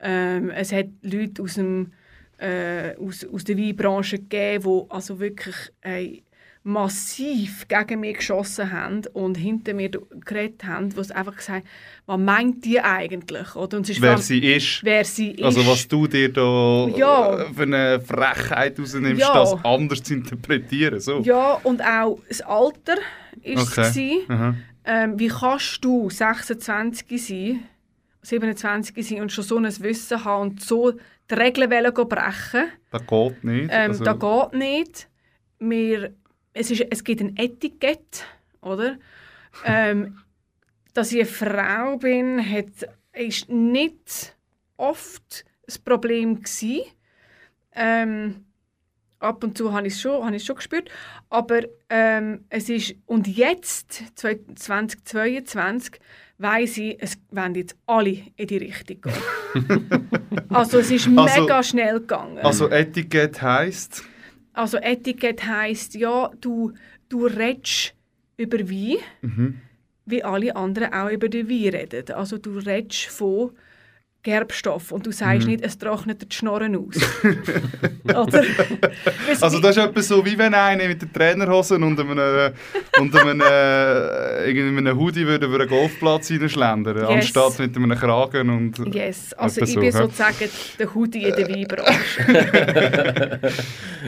[0.00, 1.92] Ähm, es hat Leute aus, dem,
[2.38, 6.22] äh, aus, aus der Weinbranche gegeben, die also wirklich äh,
[6.68, 11.68] massiv gegen mich geschossen haben und hinter mir geredet haben, wo sie einfach gesagt haben,
[12.06, 13.56] was meint die eigentlich?
[13.56, 13.78] Oder?
[13.78, 14.84] Und wer sie ist.
[14.84, 15.44] Wer sie ist.
[15.44, 17.46] Also was du dir da ja.
[17.54, 19.32] für eine Frechheit rausnimmst, ja.
[19.32, 21.00] das anders zu interpretieren.
[21.00, 21.20] So.
[21.20, 22.96] Ja, und auch das Alter
[23.44, 24.24] war okay.
[24.28, 24.54] es.
[24.84, 27.60] Ähm, wie kannst du 26 sein,
[28.22, 30.94] 27 sein und schon so ein Wissen haben und so
[31.30, 32.72] die Regeln brechen?
[32.90, 33.70] Das geht nicht.
[33.72, 34.04] Ähm, also.
[34.04, 35.08] Das geht nicht.
[35.58, 36.14] Wir
[36.58, 38.24] es, ist, es gibt ein Etikett,
[38.60, 38.98] oder?
[39.64, 40.18] ähm,
[40.94, 44.36] dass ich eine Frau bin, hat, ist nicht
[44.76, 46.82] oft das Problem gewesen.
[47.72, 48.46] Ähm,
[49.20, 50.90] ab und zu habe ich es schon, schon gespürt.
[51.30, 56.00] Aber ähm, es ist, und jetzt, 2022,
[56.38, 59.90] weiss ich, es werden jetzt alle in die Richtung gehen.
[60.48, 62.38] also es ist also, mega schnell gegangen.
[62.38, 64.04] Also Etikett heisst?
[64.52, 66.72] Also Etikett heisst, ja, du,
[67.08, 67.94] du redest
[68.36, 69.60] über Wein, mhm.
[70.06, 72.14] wie alle anderen auch über den Wein reden.
[72.14, 73.50] Also du redest von
[74.22, 75.52] Gerbstoff und du sagst mhm.
[75.52, 76.96] nicht, es trocknet die Schnorren aus.
[78.04, 78.42] Oder?
[79.40, 82.52] also das ist etwas so, wie wenn einer mit den Trainerhosen und einem,
[82.98, 87.08] und einem, äh, einem Hoodie würde über einen Golfplatz hineinschlendern, yes.
[87.08, 88.94] anstatt mit einem Kragen und...
[88.94, 93.40] Yes, also ich so, bin sozusagen der Hoodie in der Weinbranche.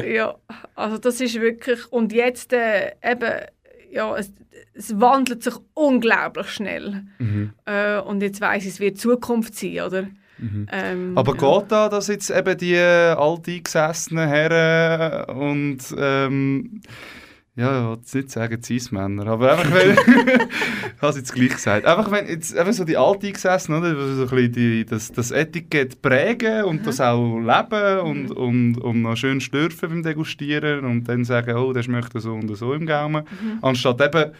[0.12, 0.34] ja,
[0.74, 1.80] also das ist wirklich...
[1.92, 3.30] Und jetzt äh, eben,
[3.90, 4.32] ja, es,
[4.74, 7.04] es wandelt sich unglaublich schnell.
[7.18, 7.52] Mhm.
[7.66, 10.02] Äh, und jetzt weiss ich, es wird Zukunft sein, oder?
[10.38, 10.66] Mhm.
[10.72, 11.58] Ähm, Aber ja.
[11.58, 16.80] geht da, dass jetzt eben die alteingesessenen Herren und ähm,
[17.56, 19.98] ja, ich will nicht sagen Cis-Männer, aber einfach wenn, ich
[21.00, 24.28] habe es jetzt gleich gesagt, einfach wenn jetzt einfach so die Alteingesessenen, oder, so ein
[24.28, 26.84] bisschen die, das, das Etikett prägen und mhm.
[26.84, 28.36] das auch leben und, mhm.
[28.36, 32.54] und, und noch schön schlürfen beim Degustieren und dann sagen, oh, das schmeckt so und
[32.56, 33.58] so im Gaumen, mhm.
[33.62, 34.32] anstatt eben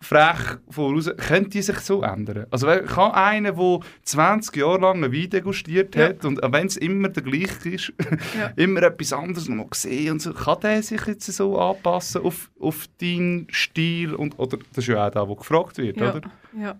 [0.00, 2.46] frech voraus, könnte die sich so ändern?
[2.50, 6.08] Also kann einer, der 20 Jahre lang ein Wein degustiert ja.
[6.08, 7.92] hat und wenn es immer der gleiche ist,
[8.38, 8.52] ja.
[8.56, 12.86] immer etwas anderes noch gesehen und so, kann der sich jetzt so anpassen auf, auf
[13.00, 14.14] deinen Stil?
[14.14, 16.14] Und, oder das ist ja auch da, wo gefragt wird, ja.
[16.14, 16.30] oder?
[16.56, 16.78] Ja.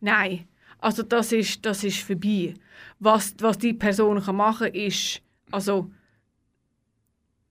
[0.00, 0.46] Nein,
[0.78, 2.54] also das ist, das ist vorbei.
[2.98, 5.20] Was, was die Person kann machen kann, ist,
[5.50, 5.90] also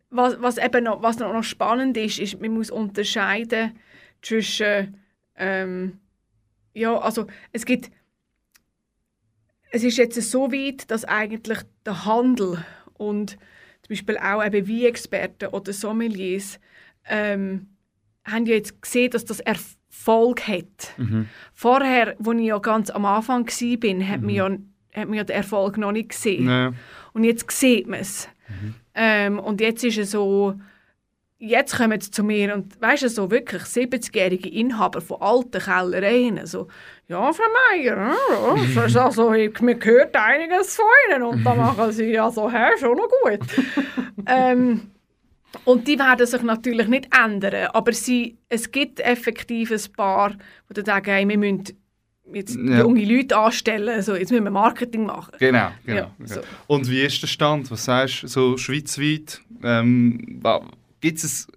[0.10, 3.72] was, was eben noch, was noch spannend ist, ist, man muss unterscheiden
[4.22, 5.01] zwischen
[5.42, 6.00] ähm,
[6.74, 7.92] ja, also es gibt
[9.72, 13.32] es ist jetzt so weit, dass eigentlich der Handel und
[13.82, 16.60] zum Beispiel auch eben Wie-Experten oder Sommeliers
[17.06, 17.68] ähm,
[18.24, 20.94] haben ja jetzt gesehen, dass das Erfolg hat.
[20.98, 21.28] Mhm.
[21.54, 24.26] Vorher, als ich ja ganz am Anfang war, hat mhm.
[24.26, 24.50] man ja
[24.94, 26.46] hat man ja den Erfolg noch nicht gesehen.
[26.46, 26.78] Nee.
[27.14, 28.28] Und jetzt sieht man es.
[28.50, 28.76] Mhm.
[28.94, 30.56] Ähm, und jetzt ist es so,
[31.42, 36.46] jetzt kommen sie zu mir und weißt du, so wirklich 70-jährige Inhaber von alten Kellereien,
[36.46, 36.68] so,
[37.08, 42.12] ja, Frau Meier, ja, ist also, mir gehört einiges von Ihnen und da machen Sie
[42.12, 43.40] ja so, her, schon noch gut.
[44.28, 44.92] ähm,
[45.66, 50.36] und die werden sich natürlich nicht ändern, aber sie, es gibt effektiv ein paar,
[50.70, 51.64] die sagen, hey, wir müssen
[52.32, 52.80] jetzt ja.
[52.80, 55.34] junge Leute anstellen, also jetzt müssen wir Marketing machen.
[55.40, 56.12] Genau, genau.
[56.20, 56.42] Ja, so.
[56.68, 57.70] Und wie ist der Stand?
[57.72, 59.42] Was sagst du, so schweizweit?
[59.64, 60.40] Ähm,
[61.02, 61.48] Gibt es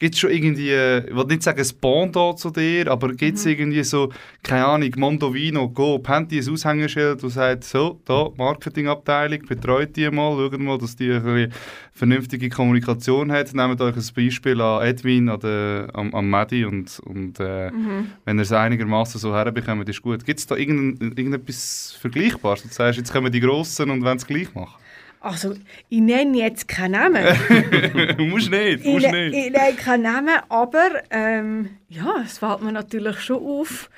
[0.00, 3.44] Gibt es schon irgendwie, ich will nicht sagen ein Pendant zu dir, aber gibt es
[3.44, 3.52] mhm.
[3.52, 4.12] irgendwie so,
[4.42, 10.10] keine Ahnung, Mondovino, Go, haben die ein Aushängeschild, das sagt, so, da, Marketingabteilung, betreut die
[10.10, 11.48] mal, schaut mal, dass die eine
[11.92, 13.54] vernünftige Kommunikation hat.
[13.54, 18.10] Nehmt euch ein Beispiel an Edwin, an, der, an, an Madi und, und äh, mhm.
[18.24, 20.24] wenn ihr es einigermaßen so herbekommt, ist gut.
[20.24, 22.62] Gibt es da irgendein, irgendetwas Vergleichbares?
[22.62, 24.83] Du sagst, jetzt kommen die Grossen und wollen es gleich machen.
[25.24, 25.54] Also,
[25.88, 27.24] ich nenne jetzt keinen Namen.
[28.28, 29.34] musst nicht, musst ich, nicht.
[29.34, 33.88] Ich nenne keinen Namen, aber ähm, ja, es fällt mir natürlich schon auf.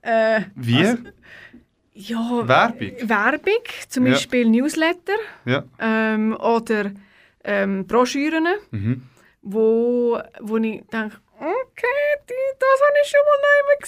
[0.00, 0.78] Äh, Wie?
[0.78, 0.96] Also,
[1.92, 2.90] ja, Werbung?
[3.02, 4.12] Werbung, zum ja.
[4.12, 5.12] Beispiel Newsletter
[5.44, 5.62] ja.
[5.78, 6.92] ähm, oder
[7.44, 9.02] ähm, Broschüren, mhm.
[9.42, 13.82] wo, wo ich denke, okay, die, das habe ich schon mal nicht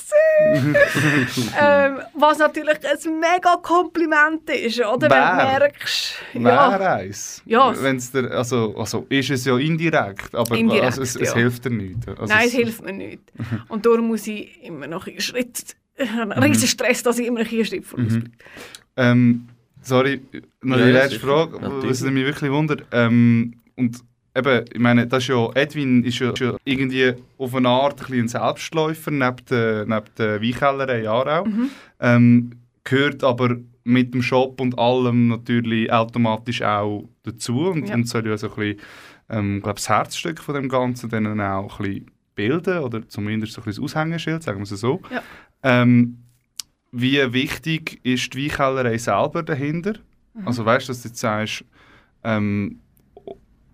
[1.32, 1.54] gesehen.
[1.60, 5.08] ähm, was natürlich ein mega Kompliment ist, oder?
[5.08, 5.36] Wer?
[5.36, 6.14] Wenn du merkst...
[6.34, 6.78] Ja.
[6.78, 7.42] Wer eins?
[7.46, 7.74] Ja.
[7.82, 11.34] Wenn's der, also, also ist es ja indirekt, aber indirekt, also, es, es ja.
[11.36, 12.08] hilft dir nicht.
[12.08, 13.22] Also Nein, es, es hilft mir nicht.
[13.68, 15.76] Und darum muss ich immer noch einen Schritt...
[15.96, 18.28] einen riesen Stress, dass ich immer einen Schritt vorausblicke.
[18.28, 18.32] Mhm.
[18.96, 19.48] Ähm,
[19.80, 20.22] sorry,
[20.60, 22.84] noch ja, die letzte Frage, was mich wirklich wundert.
[22.90, 24.00] Ähm, und
[24.34, 28.08] eben, ich meine, das ist ja, Edwin ist ja, ist ja irgendwie auf eine Art
[28.08, 31.44] ein, ein Selbstläufer neben der, neben der Weinkellerei Aarau.
[31.44, 31.70] Mhm.
[32.00, 32.50] Ähm,
[32.82, 37.94] gehört aber mit dem Shop und allem natürlich automatisch auch dazu und, ja.
[37.94, 38.80] und soll ja so ein bisschen,
[39.28, 43.60] ähm, glaub, das Herzstück von dem Ganzen dann auch ein bisschen bilden oder zumindest so
[43.60, 45.00] ein bisschen das Aushängeschild, sagen wir es so.
[45.10, 45.22] Ja.
[45.62, 46.18] Ähm,
[46.92, 49.94] wie wichtig ist die Weinkellerei selber dahinter?
[50.34, 50.48] Mhm.
[50.48, 51.64] Also weißt du, dass du jetzt sagst,
[52.22, 52.80] ähm,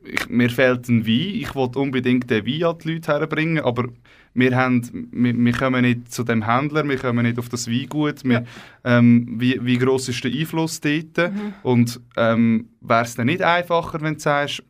[0.04, 3.88] ich, mir fehlt ein Wein, ich wollte unbedingt den Wein an die Leute herbringen, aber
[4.34, 8.24] wir, haben, wir, wir kommen nicht zu dem Händler, wir kommen nicht auf das Weingut.
[8.24, 8.98] Wir, ja.
[8.98, 11.16] ähm, wie, wie gross ist der Einfluss dort?
[11.16, 11.54] Mhm.
[11.62, 14.62] Und ähm, wäre es dann nicht einfacher, wenn du sagst,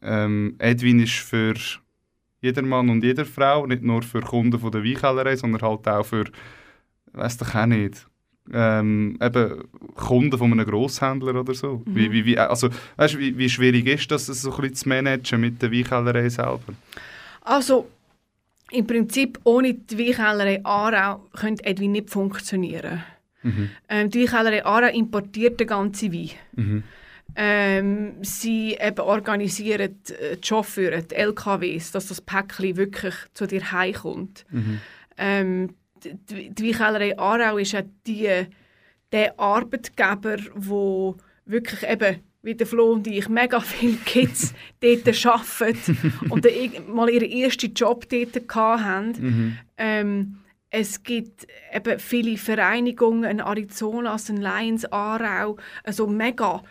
[0.00, 1.54] ähm, Edwin ist für
[2.40, 6.04] jeder Mann und jede Frau, nicht nur für Kunden von der Weinkellerei, sondern halt auch
[6.04, 6.24] für,
[7.12, 8.06] weiß doch auch nicht,
[8.52, 11.82] ähm, eben Kunden von einem Grosshändler oder so?
[11.84, 11.94] Mhm.
[11.94, 15.62] Wie, wie, also, weißt, wie, wie schwierig ist das, so ein bisschen zu managen mit
[15.62, 16.60] der Weinkellerei selber?
[17.42, 17.88] Also,
[18.70, 23.04] im Prinzip ohne die Weinkellerei Aarau könnte Edwin nicht funktionieren.
[23.42, 23.70] Mhm.
[23.88, 26.30] Ähm, die Weinkellerei Aarau importiert den ganzen Wein.
[26.56, 26.82] Mhm.
[27.34, 33.72] Ähm, sie eben organisieren äh, die Chauffeure, die LKWs, dass das Päckchen wirklich zu dir
[33.72, 34.44] heimkommt.
[34.50, 34.80] Mhm.
[35.16, 35.68] Ähm,
[36.04, 38.46] die, die Weinkellerei Aarau ist ja die,
[39.12, 46.12] der Arbeitgeber, wo wirklich eben wie der Flo und ich mega viele Kids dort arbeiten
[46.28, 49.12] und mal ihren ersten Job dort hatten.
[49.20, 49.58] Mhm.
[49.76, 50.38] Ähm,
[50.70, 56.62] es gibt eben viele Vereinigungen, Arizonas, Lions, Aarau, also mega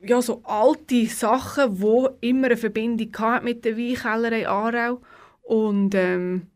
[0.00, 5.00] ja, so alte Sachen, die immer eine Verbindung mit der Weinkellerei Aarau
[5.42, 6.46] und ähm,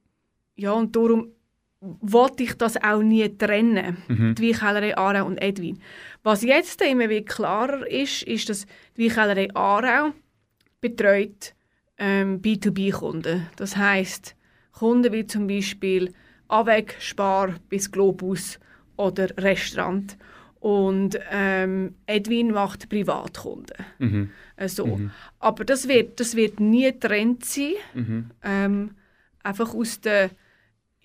[0.55, 1.33] ja, und darum
[1.83, 4.35] wollte ich das auch nie trennen, mhm.
[4.37, 5.81] die Weinkellerei Aarau und Edwin.
[6.23, 8.67] Was jetzt immer wieder klarer ist, ist, dass
[8.97, 10.13] die Weinkellerei Aarau
[10.81, 11.55] betreut
[11.99, 13.49] ähm, B2B-Kunden.
[13.57, 14.37] Das heißt
[14.73, 16.13] Kunden wie zum Beispiel
[16.49, 18.61] Avec, Spar bis Globus
[18.97, 20.17] oder Restaurant.
[20.61, 23.85] Und ähm, Edwin macht Privatkunden.
[23.99, 24.31] Mhm.
[24.57, 25.11] Also, mhm.
[25.41, 27.73] Aber das wird, das wird nie getrennt sein.
[27.95, 28.31] Mhm.
[28.45, 28.91] Ähm,
[29.43, 30.31] einfach aus der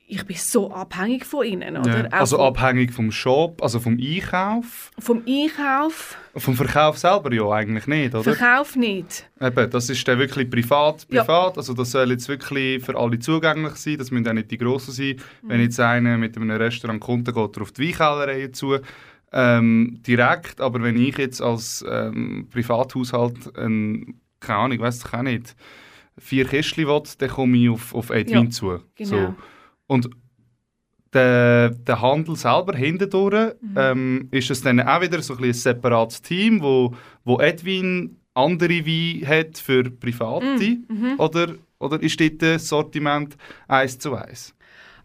[0.10, 1.76] ich bin so abhängig von ihnen.
[1.76, 2.06] Oder?
[2.06, 2.10] Ja.
[2.12, 4.90] Also abhängig vom Shop, also vom Einkauf?
[4.98, 6.16] Vom Einkauf.
[6.34, 8.24] Vom Verkauf selber ja eigentlich nicht, oder?
[8.24, 9.30] Verkauf nicht.
[9.42, 11.28] Eben, das ist dann wirklich privat, privat.
[11.28, 11.58] Ja.
[11.58, 14.94] Also das soll jetzt wirklich für alle zugänglich sein, das müssen auch nicht die Grossen
[14.94, 15.18] sein.
[15.42, 15.50] Mhm.
[15.50, 18.78] Wenn jetzt einer mit einem Restaurant kommt, geht er auf die Weinkellerei zu.
[19.34, 25.22] Ähm, direkt, aber wenn ich jetzt als ähm, Privathaushalt, ein, keine Ahnung, weiß ich auch
[25.22, 25.54] nicht,
[26.18, 28.80] vier Kistchen will, dann komme ich auf, auf Edwin ja, zu.
[28.96, 29.10] Genau.
[29.10, 29.36] So.
[29.88, 30.10] Und
[31.14, 33.76] der, der Handel selber hindurch, mhm.
[33.76, 38.86] ähm, ist es dann auch wieder so ein, ein separates Team, wo, wo Edwin andere
[38.86, 40.46] Weine hat für Private?
[40.46, 40.86] Mhm.
[40.88, 41.20] mhm.
[41.20, 44.54] Oder, oder ist dort das Sortiment eins zu eins?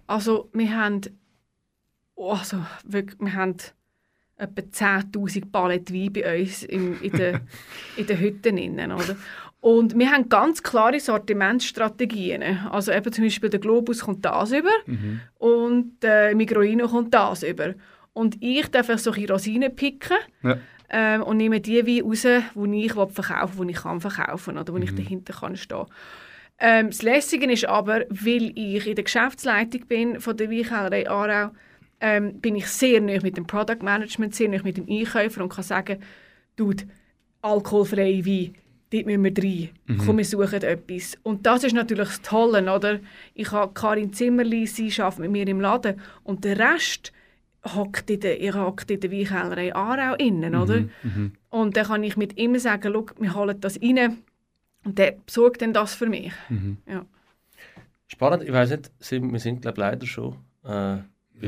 [0.06, 1.00] Also wir haben,
[2.16, 3.56] also wirklich, wir haben
[4.36, 7.40] etwa 10'000 Paletten Wein bei uns in, in den
[7.96, 8.58] in den Hütten.
[8.58, 9.16] Innen, oder?
[9.62, 12.42] Und wir haben ganz klare Sortimentsstrategien.
[12.72, 15.20] Also eben zum Beispiel der Globus kommt das über mhm.
[15.38, 17.74] und der Migroino kommt das über.
[18.12, 20.58] Und ich darf so ein Rosinen picken ja.
[20.90, 22.22] ähm, und nehme die Weine raus,
[22.56, 24.82] die ich verkaufen will, die ich kann verkaufen oder wo mhm.
[24.82, 25.86] ich dahinter kann stehen
[26.58, 31.52] ähm, Das Lässige ist aber, weil ich in der Geschäftsleitung bin von der Weinkellerei Aarau,
[32.00, 35.50] ähm, bin ich sehr nah mit dem Product Management, sehr nah mit dem Einkäufer und
[35.50, 36.00] kann sagen,
[36.56, 36.82] Dude,
[37.42, 38.56] alkoholfreie Wein,
[38.92, 39.68] dort müssen wir rein.
[39.86, 39.98] Mhm.
[39.98, 41.16] Komm, wir suchen etwas.
[41.22, 43.00] Und das ist natürlich das Tolle, oder?
[43.34, 47.12] Ich habe Karin Zimmerli, sie arbeitet mit mir im Laden und der Rest
[47.64, 50.80] hockt in der, ich hockt in der Weinkellerei Aarau innen, oder?
[50.80, 50.90] Mhm.
[51.02, 51.32] Mhm.
[51.50, 54.18] Und dann kann ich mit ihm sagen, Schau, wir holen das rein
[54.84, 56.32] und der besorgt dann das für mich.
[56.48, 56.78] Mhm.
[56.86, 57.06] Ja.
[58.08, 60.98] Spannend, ich weiss nicht, wir sind glaube leider schon äh,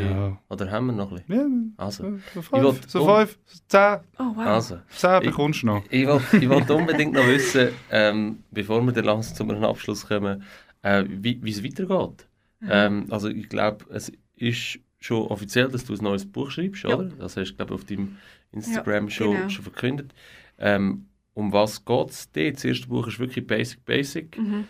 [0.00, 0.38] ja.
[0.48, 1.74] Oder haben wir noch ein bisschen?
[1.78, 3.38] Ja, also, so fünf, so fünf,
[3.68, 3.98] zehn.
[4.18, 4.46] Oh, wow.
[4.46, 5.84] Also, zehn bekommst du noch.
[5.90, 10.06] Ich, ich wollte wollt unbedingt noch wissen, ähm, bevor wir dann langsam zu einem Abschluss
[10.06, 10.42] kommen,
[10.82, 12.26] äh, wie es weitergeht.
[12.60, 12.68] Mhm.
[12.70, 16.94] Ähm, also ich glaube, es ist schon offiziell, dass du ein neues Buch schreibst, ja.
[16.96, 17.04] oder?
[17.18, 18.16] Das hast du, glaube auf deinem
[18.52, 19.48] Instagram ja, schon, genau.
[19.48, 20.14] schon verkündet.
[20.58, 22.56] Ähm, um was geht es dort?
[22.56, 24.38] Das erste Buch ist wirklich Basic Basic.
[24.38, 24.64] Mhm.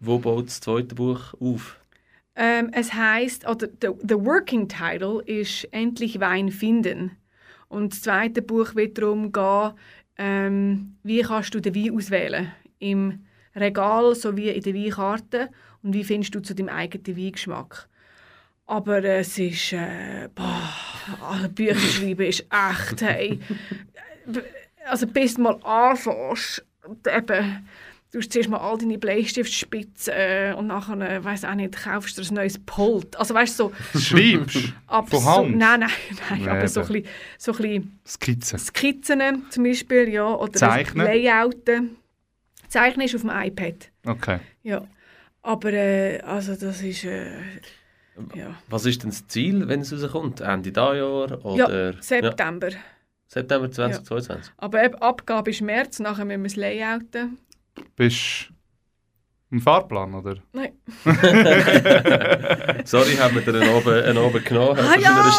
[0.00, 1.78] Wo baut das zweite Buch auf?
[2.36, 7.16] Ähm, es heißt, oder the, the working title ist Endlich Wein finden.
[7.68, 9.72] Und das zweite Buch wird darum gehen,
[10.18, 13.24] ähm, wie kannst du den Wein auswählen im
[13.54, 15.50] Regal sowie in der Weinkarte
[15.82, 17.88] und wie findest du zu deinem eigenen Weingeschmack.
[18.66, 20.72] Aber es ist, äh, boah,
[21.22, 23.40] also Bücher schreiben ist echt, hey.
[24.86, 26.64] Also bis du mal anfängst,
[27.06, 27.68] eben,
[28.12, 32.18] du hast zuerst mal all deine Bleistiftspitzen äh, und nachher, äh, weiß auch nicht, kaufst
[32.18, 33.16] du ein neues Pult.
[33.16, 33.98] Also weißt du, so...
[33.98, 35.56] Schreibst Von Hand?
[35.56, 35.90] Nein, nein,
[36.30, 37.06] nein, nee, aber so ein bisschen...
[37.38, 38.58] So ein bisschen Skizzen.
[38.58, 40.34] Skizzen zum Beispiel, ja.
[40.34, 41.06] Oder Zeichnen?
[41.06, 41.96] Layouten.
[42.68, 43.90] Zeichnen ist auf dem iPad.
[44.04, 44.38] Okay.
[44.62, 44.86] Ja.
[45.42, 47.04] Aber äh, also das ist...
[47.04, 47.30] Äh,
[48.34, 48.54] ja.
[48.68, 50.40] Was ist denn das Ziel, wenn es rauskommt?
[50.40, 51.44] Ende dieses Jahr?
[51.44, 51.92] Oder?
[51.92, 52.70] Ja, September.
[52.70, 52.78] Ja.
[53.28, 54.46] September 2022.
[54.46, 54.52] Ja.
[54.56, 57.38] Aber Abgabe ist März, nachher müssen wir es layouten.
[57.96, 58.56] Bist du
[59.50, 60.36] im Fahrplan, oder?
[60.52, 60.72] Nein.
[62.84, 65.32] Sorry, haben wir dir einen oben, einen oben genommen ah, ja!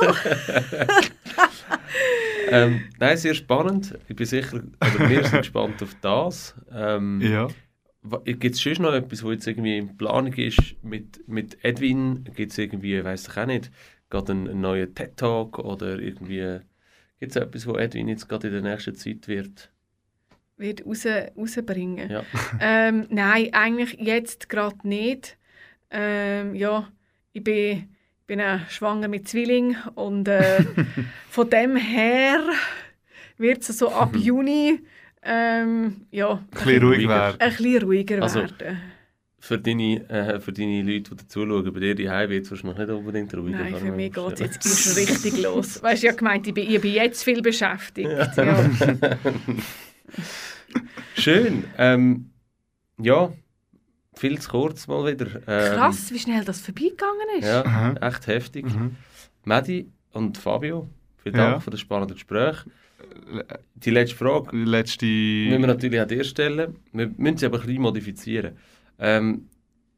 [0.00, 1.12] Schreibzeit.
[2.50, 3.98] ähm, nein, sehr spannend.
[4.08, 6.54] Ich bin sicher, oder wir sind gespannt auf das.
[6.72, 7.48] Ähm, ja.
[8.24, 12.24] Gibt es schon noch etwas, was jetzt irgendwie in Planung ist mit, mit Edwin?
[12.34, 13.70] Gibt es irgendwie, weiß ich auch nicht,
[14.08, 16.60] gerade einen, einen neuen TED-Talk oder irgendwie,
[17.20, 19.70] gibt es etwas, wo Edwin jetzt gerade in der nächsten Zeit wird
[20.58, 21.06] wird raus,
[21.36, 22.10] rausbringen.
[22.10, 22.22] Ja.
[22.60, 25.36] Ähm, nein, eigentlich jetzt gerade nicht.
[25.90, 26.88] Ähm, ja,
[27.32, 27.88] ich bin,
[28.26, 30.64] bin äh, schwanger mit Zwilling und äh,
[31.30, 32.42] von dem her
[33.36, 34.80] wird es so ab Juni
[35.22, 37.40] ähm, ja, ein bisschen ruhiger werden.
[37.40, 38.78] Ein bisschen ruhiger also, werden.
[39.40, 42.90] Für deine, äh, für deine Leute, die zuschauen, bei dir die wird es wahrscheinlich nicht
[42.90, 43.58] unbedingt ruhiger.
[43.58, 45.82] Nein, für mich geht es jetzt schon richtig los.
[45.82, 48.10] Weißt du, ja gemeint, ich bin, ich bin jetzt viel beschäftigt.
[48.10, 48.32] Ja.
[48.36, 48.70] ja.
[51.28, 51.64] Schön.
[51.76, 52.30] Ähm,
[52.98, 53.30] ja,
[54.14, 55.26] viel zu kurz mal wieder.
[55.46, 57.46] Ähm, Krass, wie schnell das vorbeigegangen ist.
[57.46, 57.94] Ja, Aha.
[58.00, 58.64] echt heftig.
[58.64, 58.96] Mhm.
[59.44, 61.60] Medi und Fabio, vielen Dank ja.
[61.60, 62.56] für das spannende Gespräch.
[63.74, 65.04] Die letzte Frage die letzte...
[65.04, 66.76] müssen wir natürlich an dir stellen.
[66.92, 68.56] Wir müssen sie aber ein bisschen modifizieren.
[68.98, 69.48] Ähm,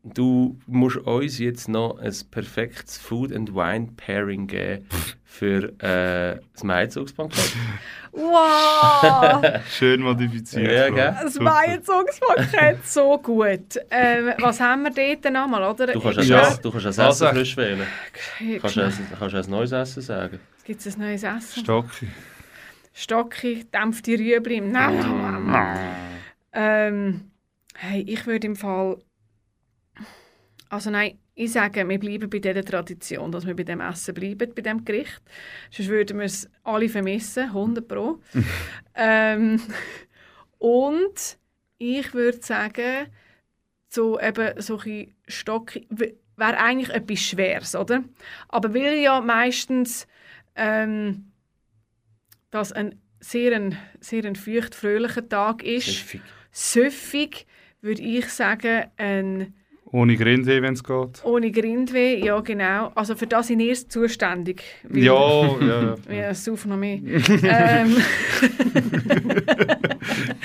[0.03, 4.87] du musst uns jetzt noch ein perfektes Food and Wine Pairing geben
[5.25, 7.53] für äh, das Maizugspaket.
[8.13, 9.61] Wow!
[9.71, 10.71] Schön modifiziert.
[10.71, 11.17] Ja, gell?
[11.23, 13.79] Das Maizugspaket, so gut.
[13.91, 15.87] Ähm, was haben wir dort nochmal, oder?
[15.89, 16.49] Du kannst ja.
[16.49, 17.87] Essen, du kannst ein Essen frisch wählen.
[18.61, 20.41] Kannst du kannst ein neues Essen sagen?
[20.65, 21.63] Gibt es ein neues Essen?
[21.63, 22.09] Stocki.
[22.93, 24.61] Stocki, dämpfte Rüebli.
[24.61, 25.87] Nein.
[26.53, 27.31] ähm,
[27.77, 28.99] hey, ich würde im Fall
[30.71, 34.55] also nein, ich sage, wir bleiben bei dieser Tradition, dass wir bei dem Essen bleiben,
[34.55, 35.21] bei dem Gericht.
[35.71, 38.21] Sonst würden wir es alle vermissen, 100 pro.
[38.95, 39.61] ähm,
[40.59, 41.39] und
[41.79, 43.09] ich würde sagen,
[43.89, 48.05] so eben so ein Stock wäre eigentlich etwas Schweres, oder?
[48.49, 50.07] Aber weil ja meistens
[50.55, 51.33] ähm,
[52.51, 57.47] das ein sehr, ein, sehr ein feucht, fröhlicher Tag ist, süffig, süffig
[57.81, 59.55] würde ich sagen, ein
[59.93, 61.25] Ohne Grindweh, wenn es geht.
[61.25, 62.93] Ohne Grindweh, ja genau.
[62.95, 64.63] Also für das sind erst zuständig.
[64.93, 65.97] Ja, ja.
[66.11, 66.97] ja, sauf noch mehr.
[67.05, 67.97] ähm.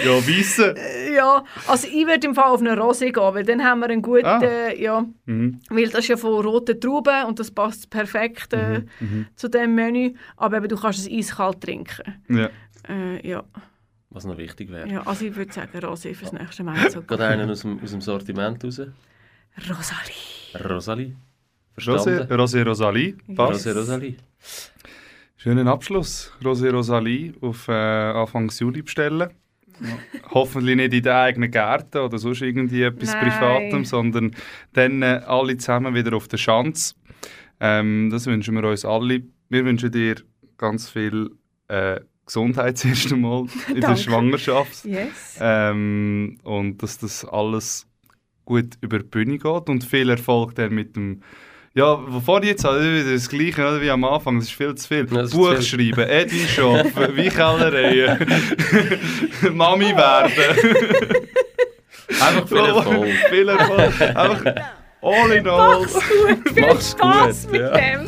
[0.04, 0.76] ja, wissen.
[1.16, 4.02] Ja, also ich würde im Fall auf eine Rosé gehen, weil dann haben wir einen
[4.02, 4.72] guten, ah.
[4.74, 5.60] ja, mhm.
[5.70, 8.86] weil das ist ja von roten Trauben und das passt perfekt äh, mhm.
[9.00, 9.26] Mhm.
[9.36, 10.14] zu dem Menü.
[10.38, 12.16] Aber eben, du kannst es eiskalt trinken.
[12.30, 12.50] Ja.
[12.88, 13.44] Äh, ja.
[14.10, 14.88] Was noch wichtig wäre.
[14.88, 16.78] Ja, also ich würde sagen Rosé fürs nächste Mal.
[16.78, 18.82] Geht einen aus dem, aus dem Sortiment raus?
[19.58, 20.70] Rosalie.
[20.70, 21.16] Rosalie.
[21.78, 23.16] Rosé, Rosé Rosalie.
[23.28, 24.16] Rosé Rosalie.
[25.38, 26.32] Schönen Abschluss.
[26.42, 29.30] Rosé Rosalie auf äh, Anfang Juli bestellen.
[30.32, 33.30] Hoffentlich nicht in den eigenen Gärten oder sonst irgendwie etwas Nein.
[33.30, 34.32] Privatem, sondern
[34.74, 36.96] dann äh, alle zusammen wieder auf der Schanze.
[37.60, 39.24] Ähm, das wünschen wir uns alle.
[39.50, 40.16] Wir wünschen dir
[40.58, 41.32] ganz viel
[41.68, 44.86] äh, Gesundheit zuerst einmal in der Schwangerschaft.
[44.86, 45.38] Yes.
[45.40, 47.88] Ähm, und dass das alles
[48.46, 51.22] gut über die Bühne geht und viel Erfolg dann mit dem
[51.78, 55.06] ja, wovon jetzt halt das Gleiche wie am Anfang, das ist viel zu viel.
[55.12, 55.62] Ja, Buch viel.
[55.62, 58.18] schreiben, Edwin Shop, Weinkellereien,
[59.54, 60.32] Mami werden.
[62.22, 63.08] Einfach viel Erfolg.
[63.30, 64.02] viel Erfolg.
[64.02, 64.56] Einfach
[65.02, 65.82] all in all.
[65.82, 67.02] Mach's gut.
[67.02, 67.52] Mach's gut.
[67.52, 67.78] Mit ja.
[67.78, 68.08] dem.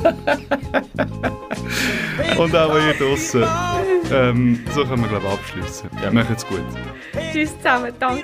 [2.37, 3.43] Und auch hier draußen.
[4.13, 5.89] Ähm, so können wir, glaube ich, abschließen.
[6.01, 6.11] Ja.
[6.11, 6.63] Macht's gut.
[7.33, 8.23] Tschüss zusammen, danke.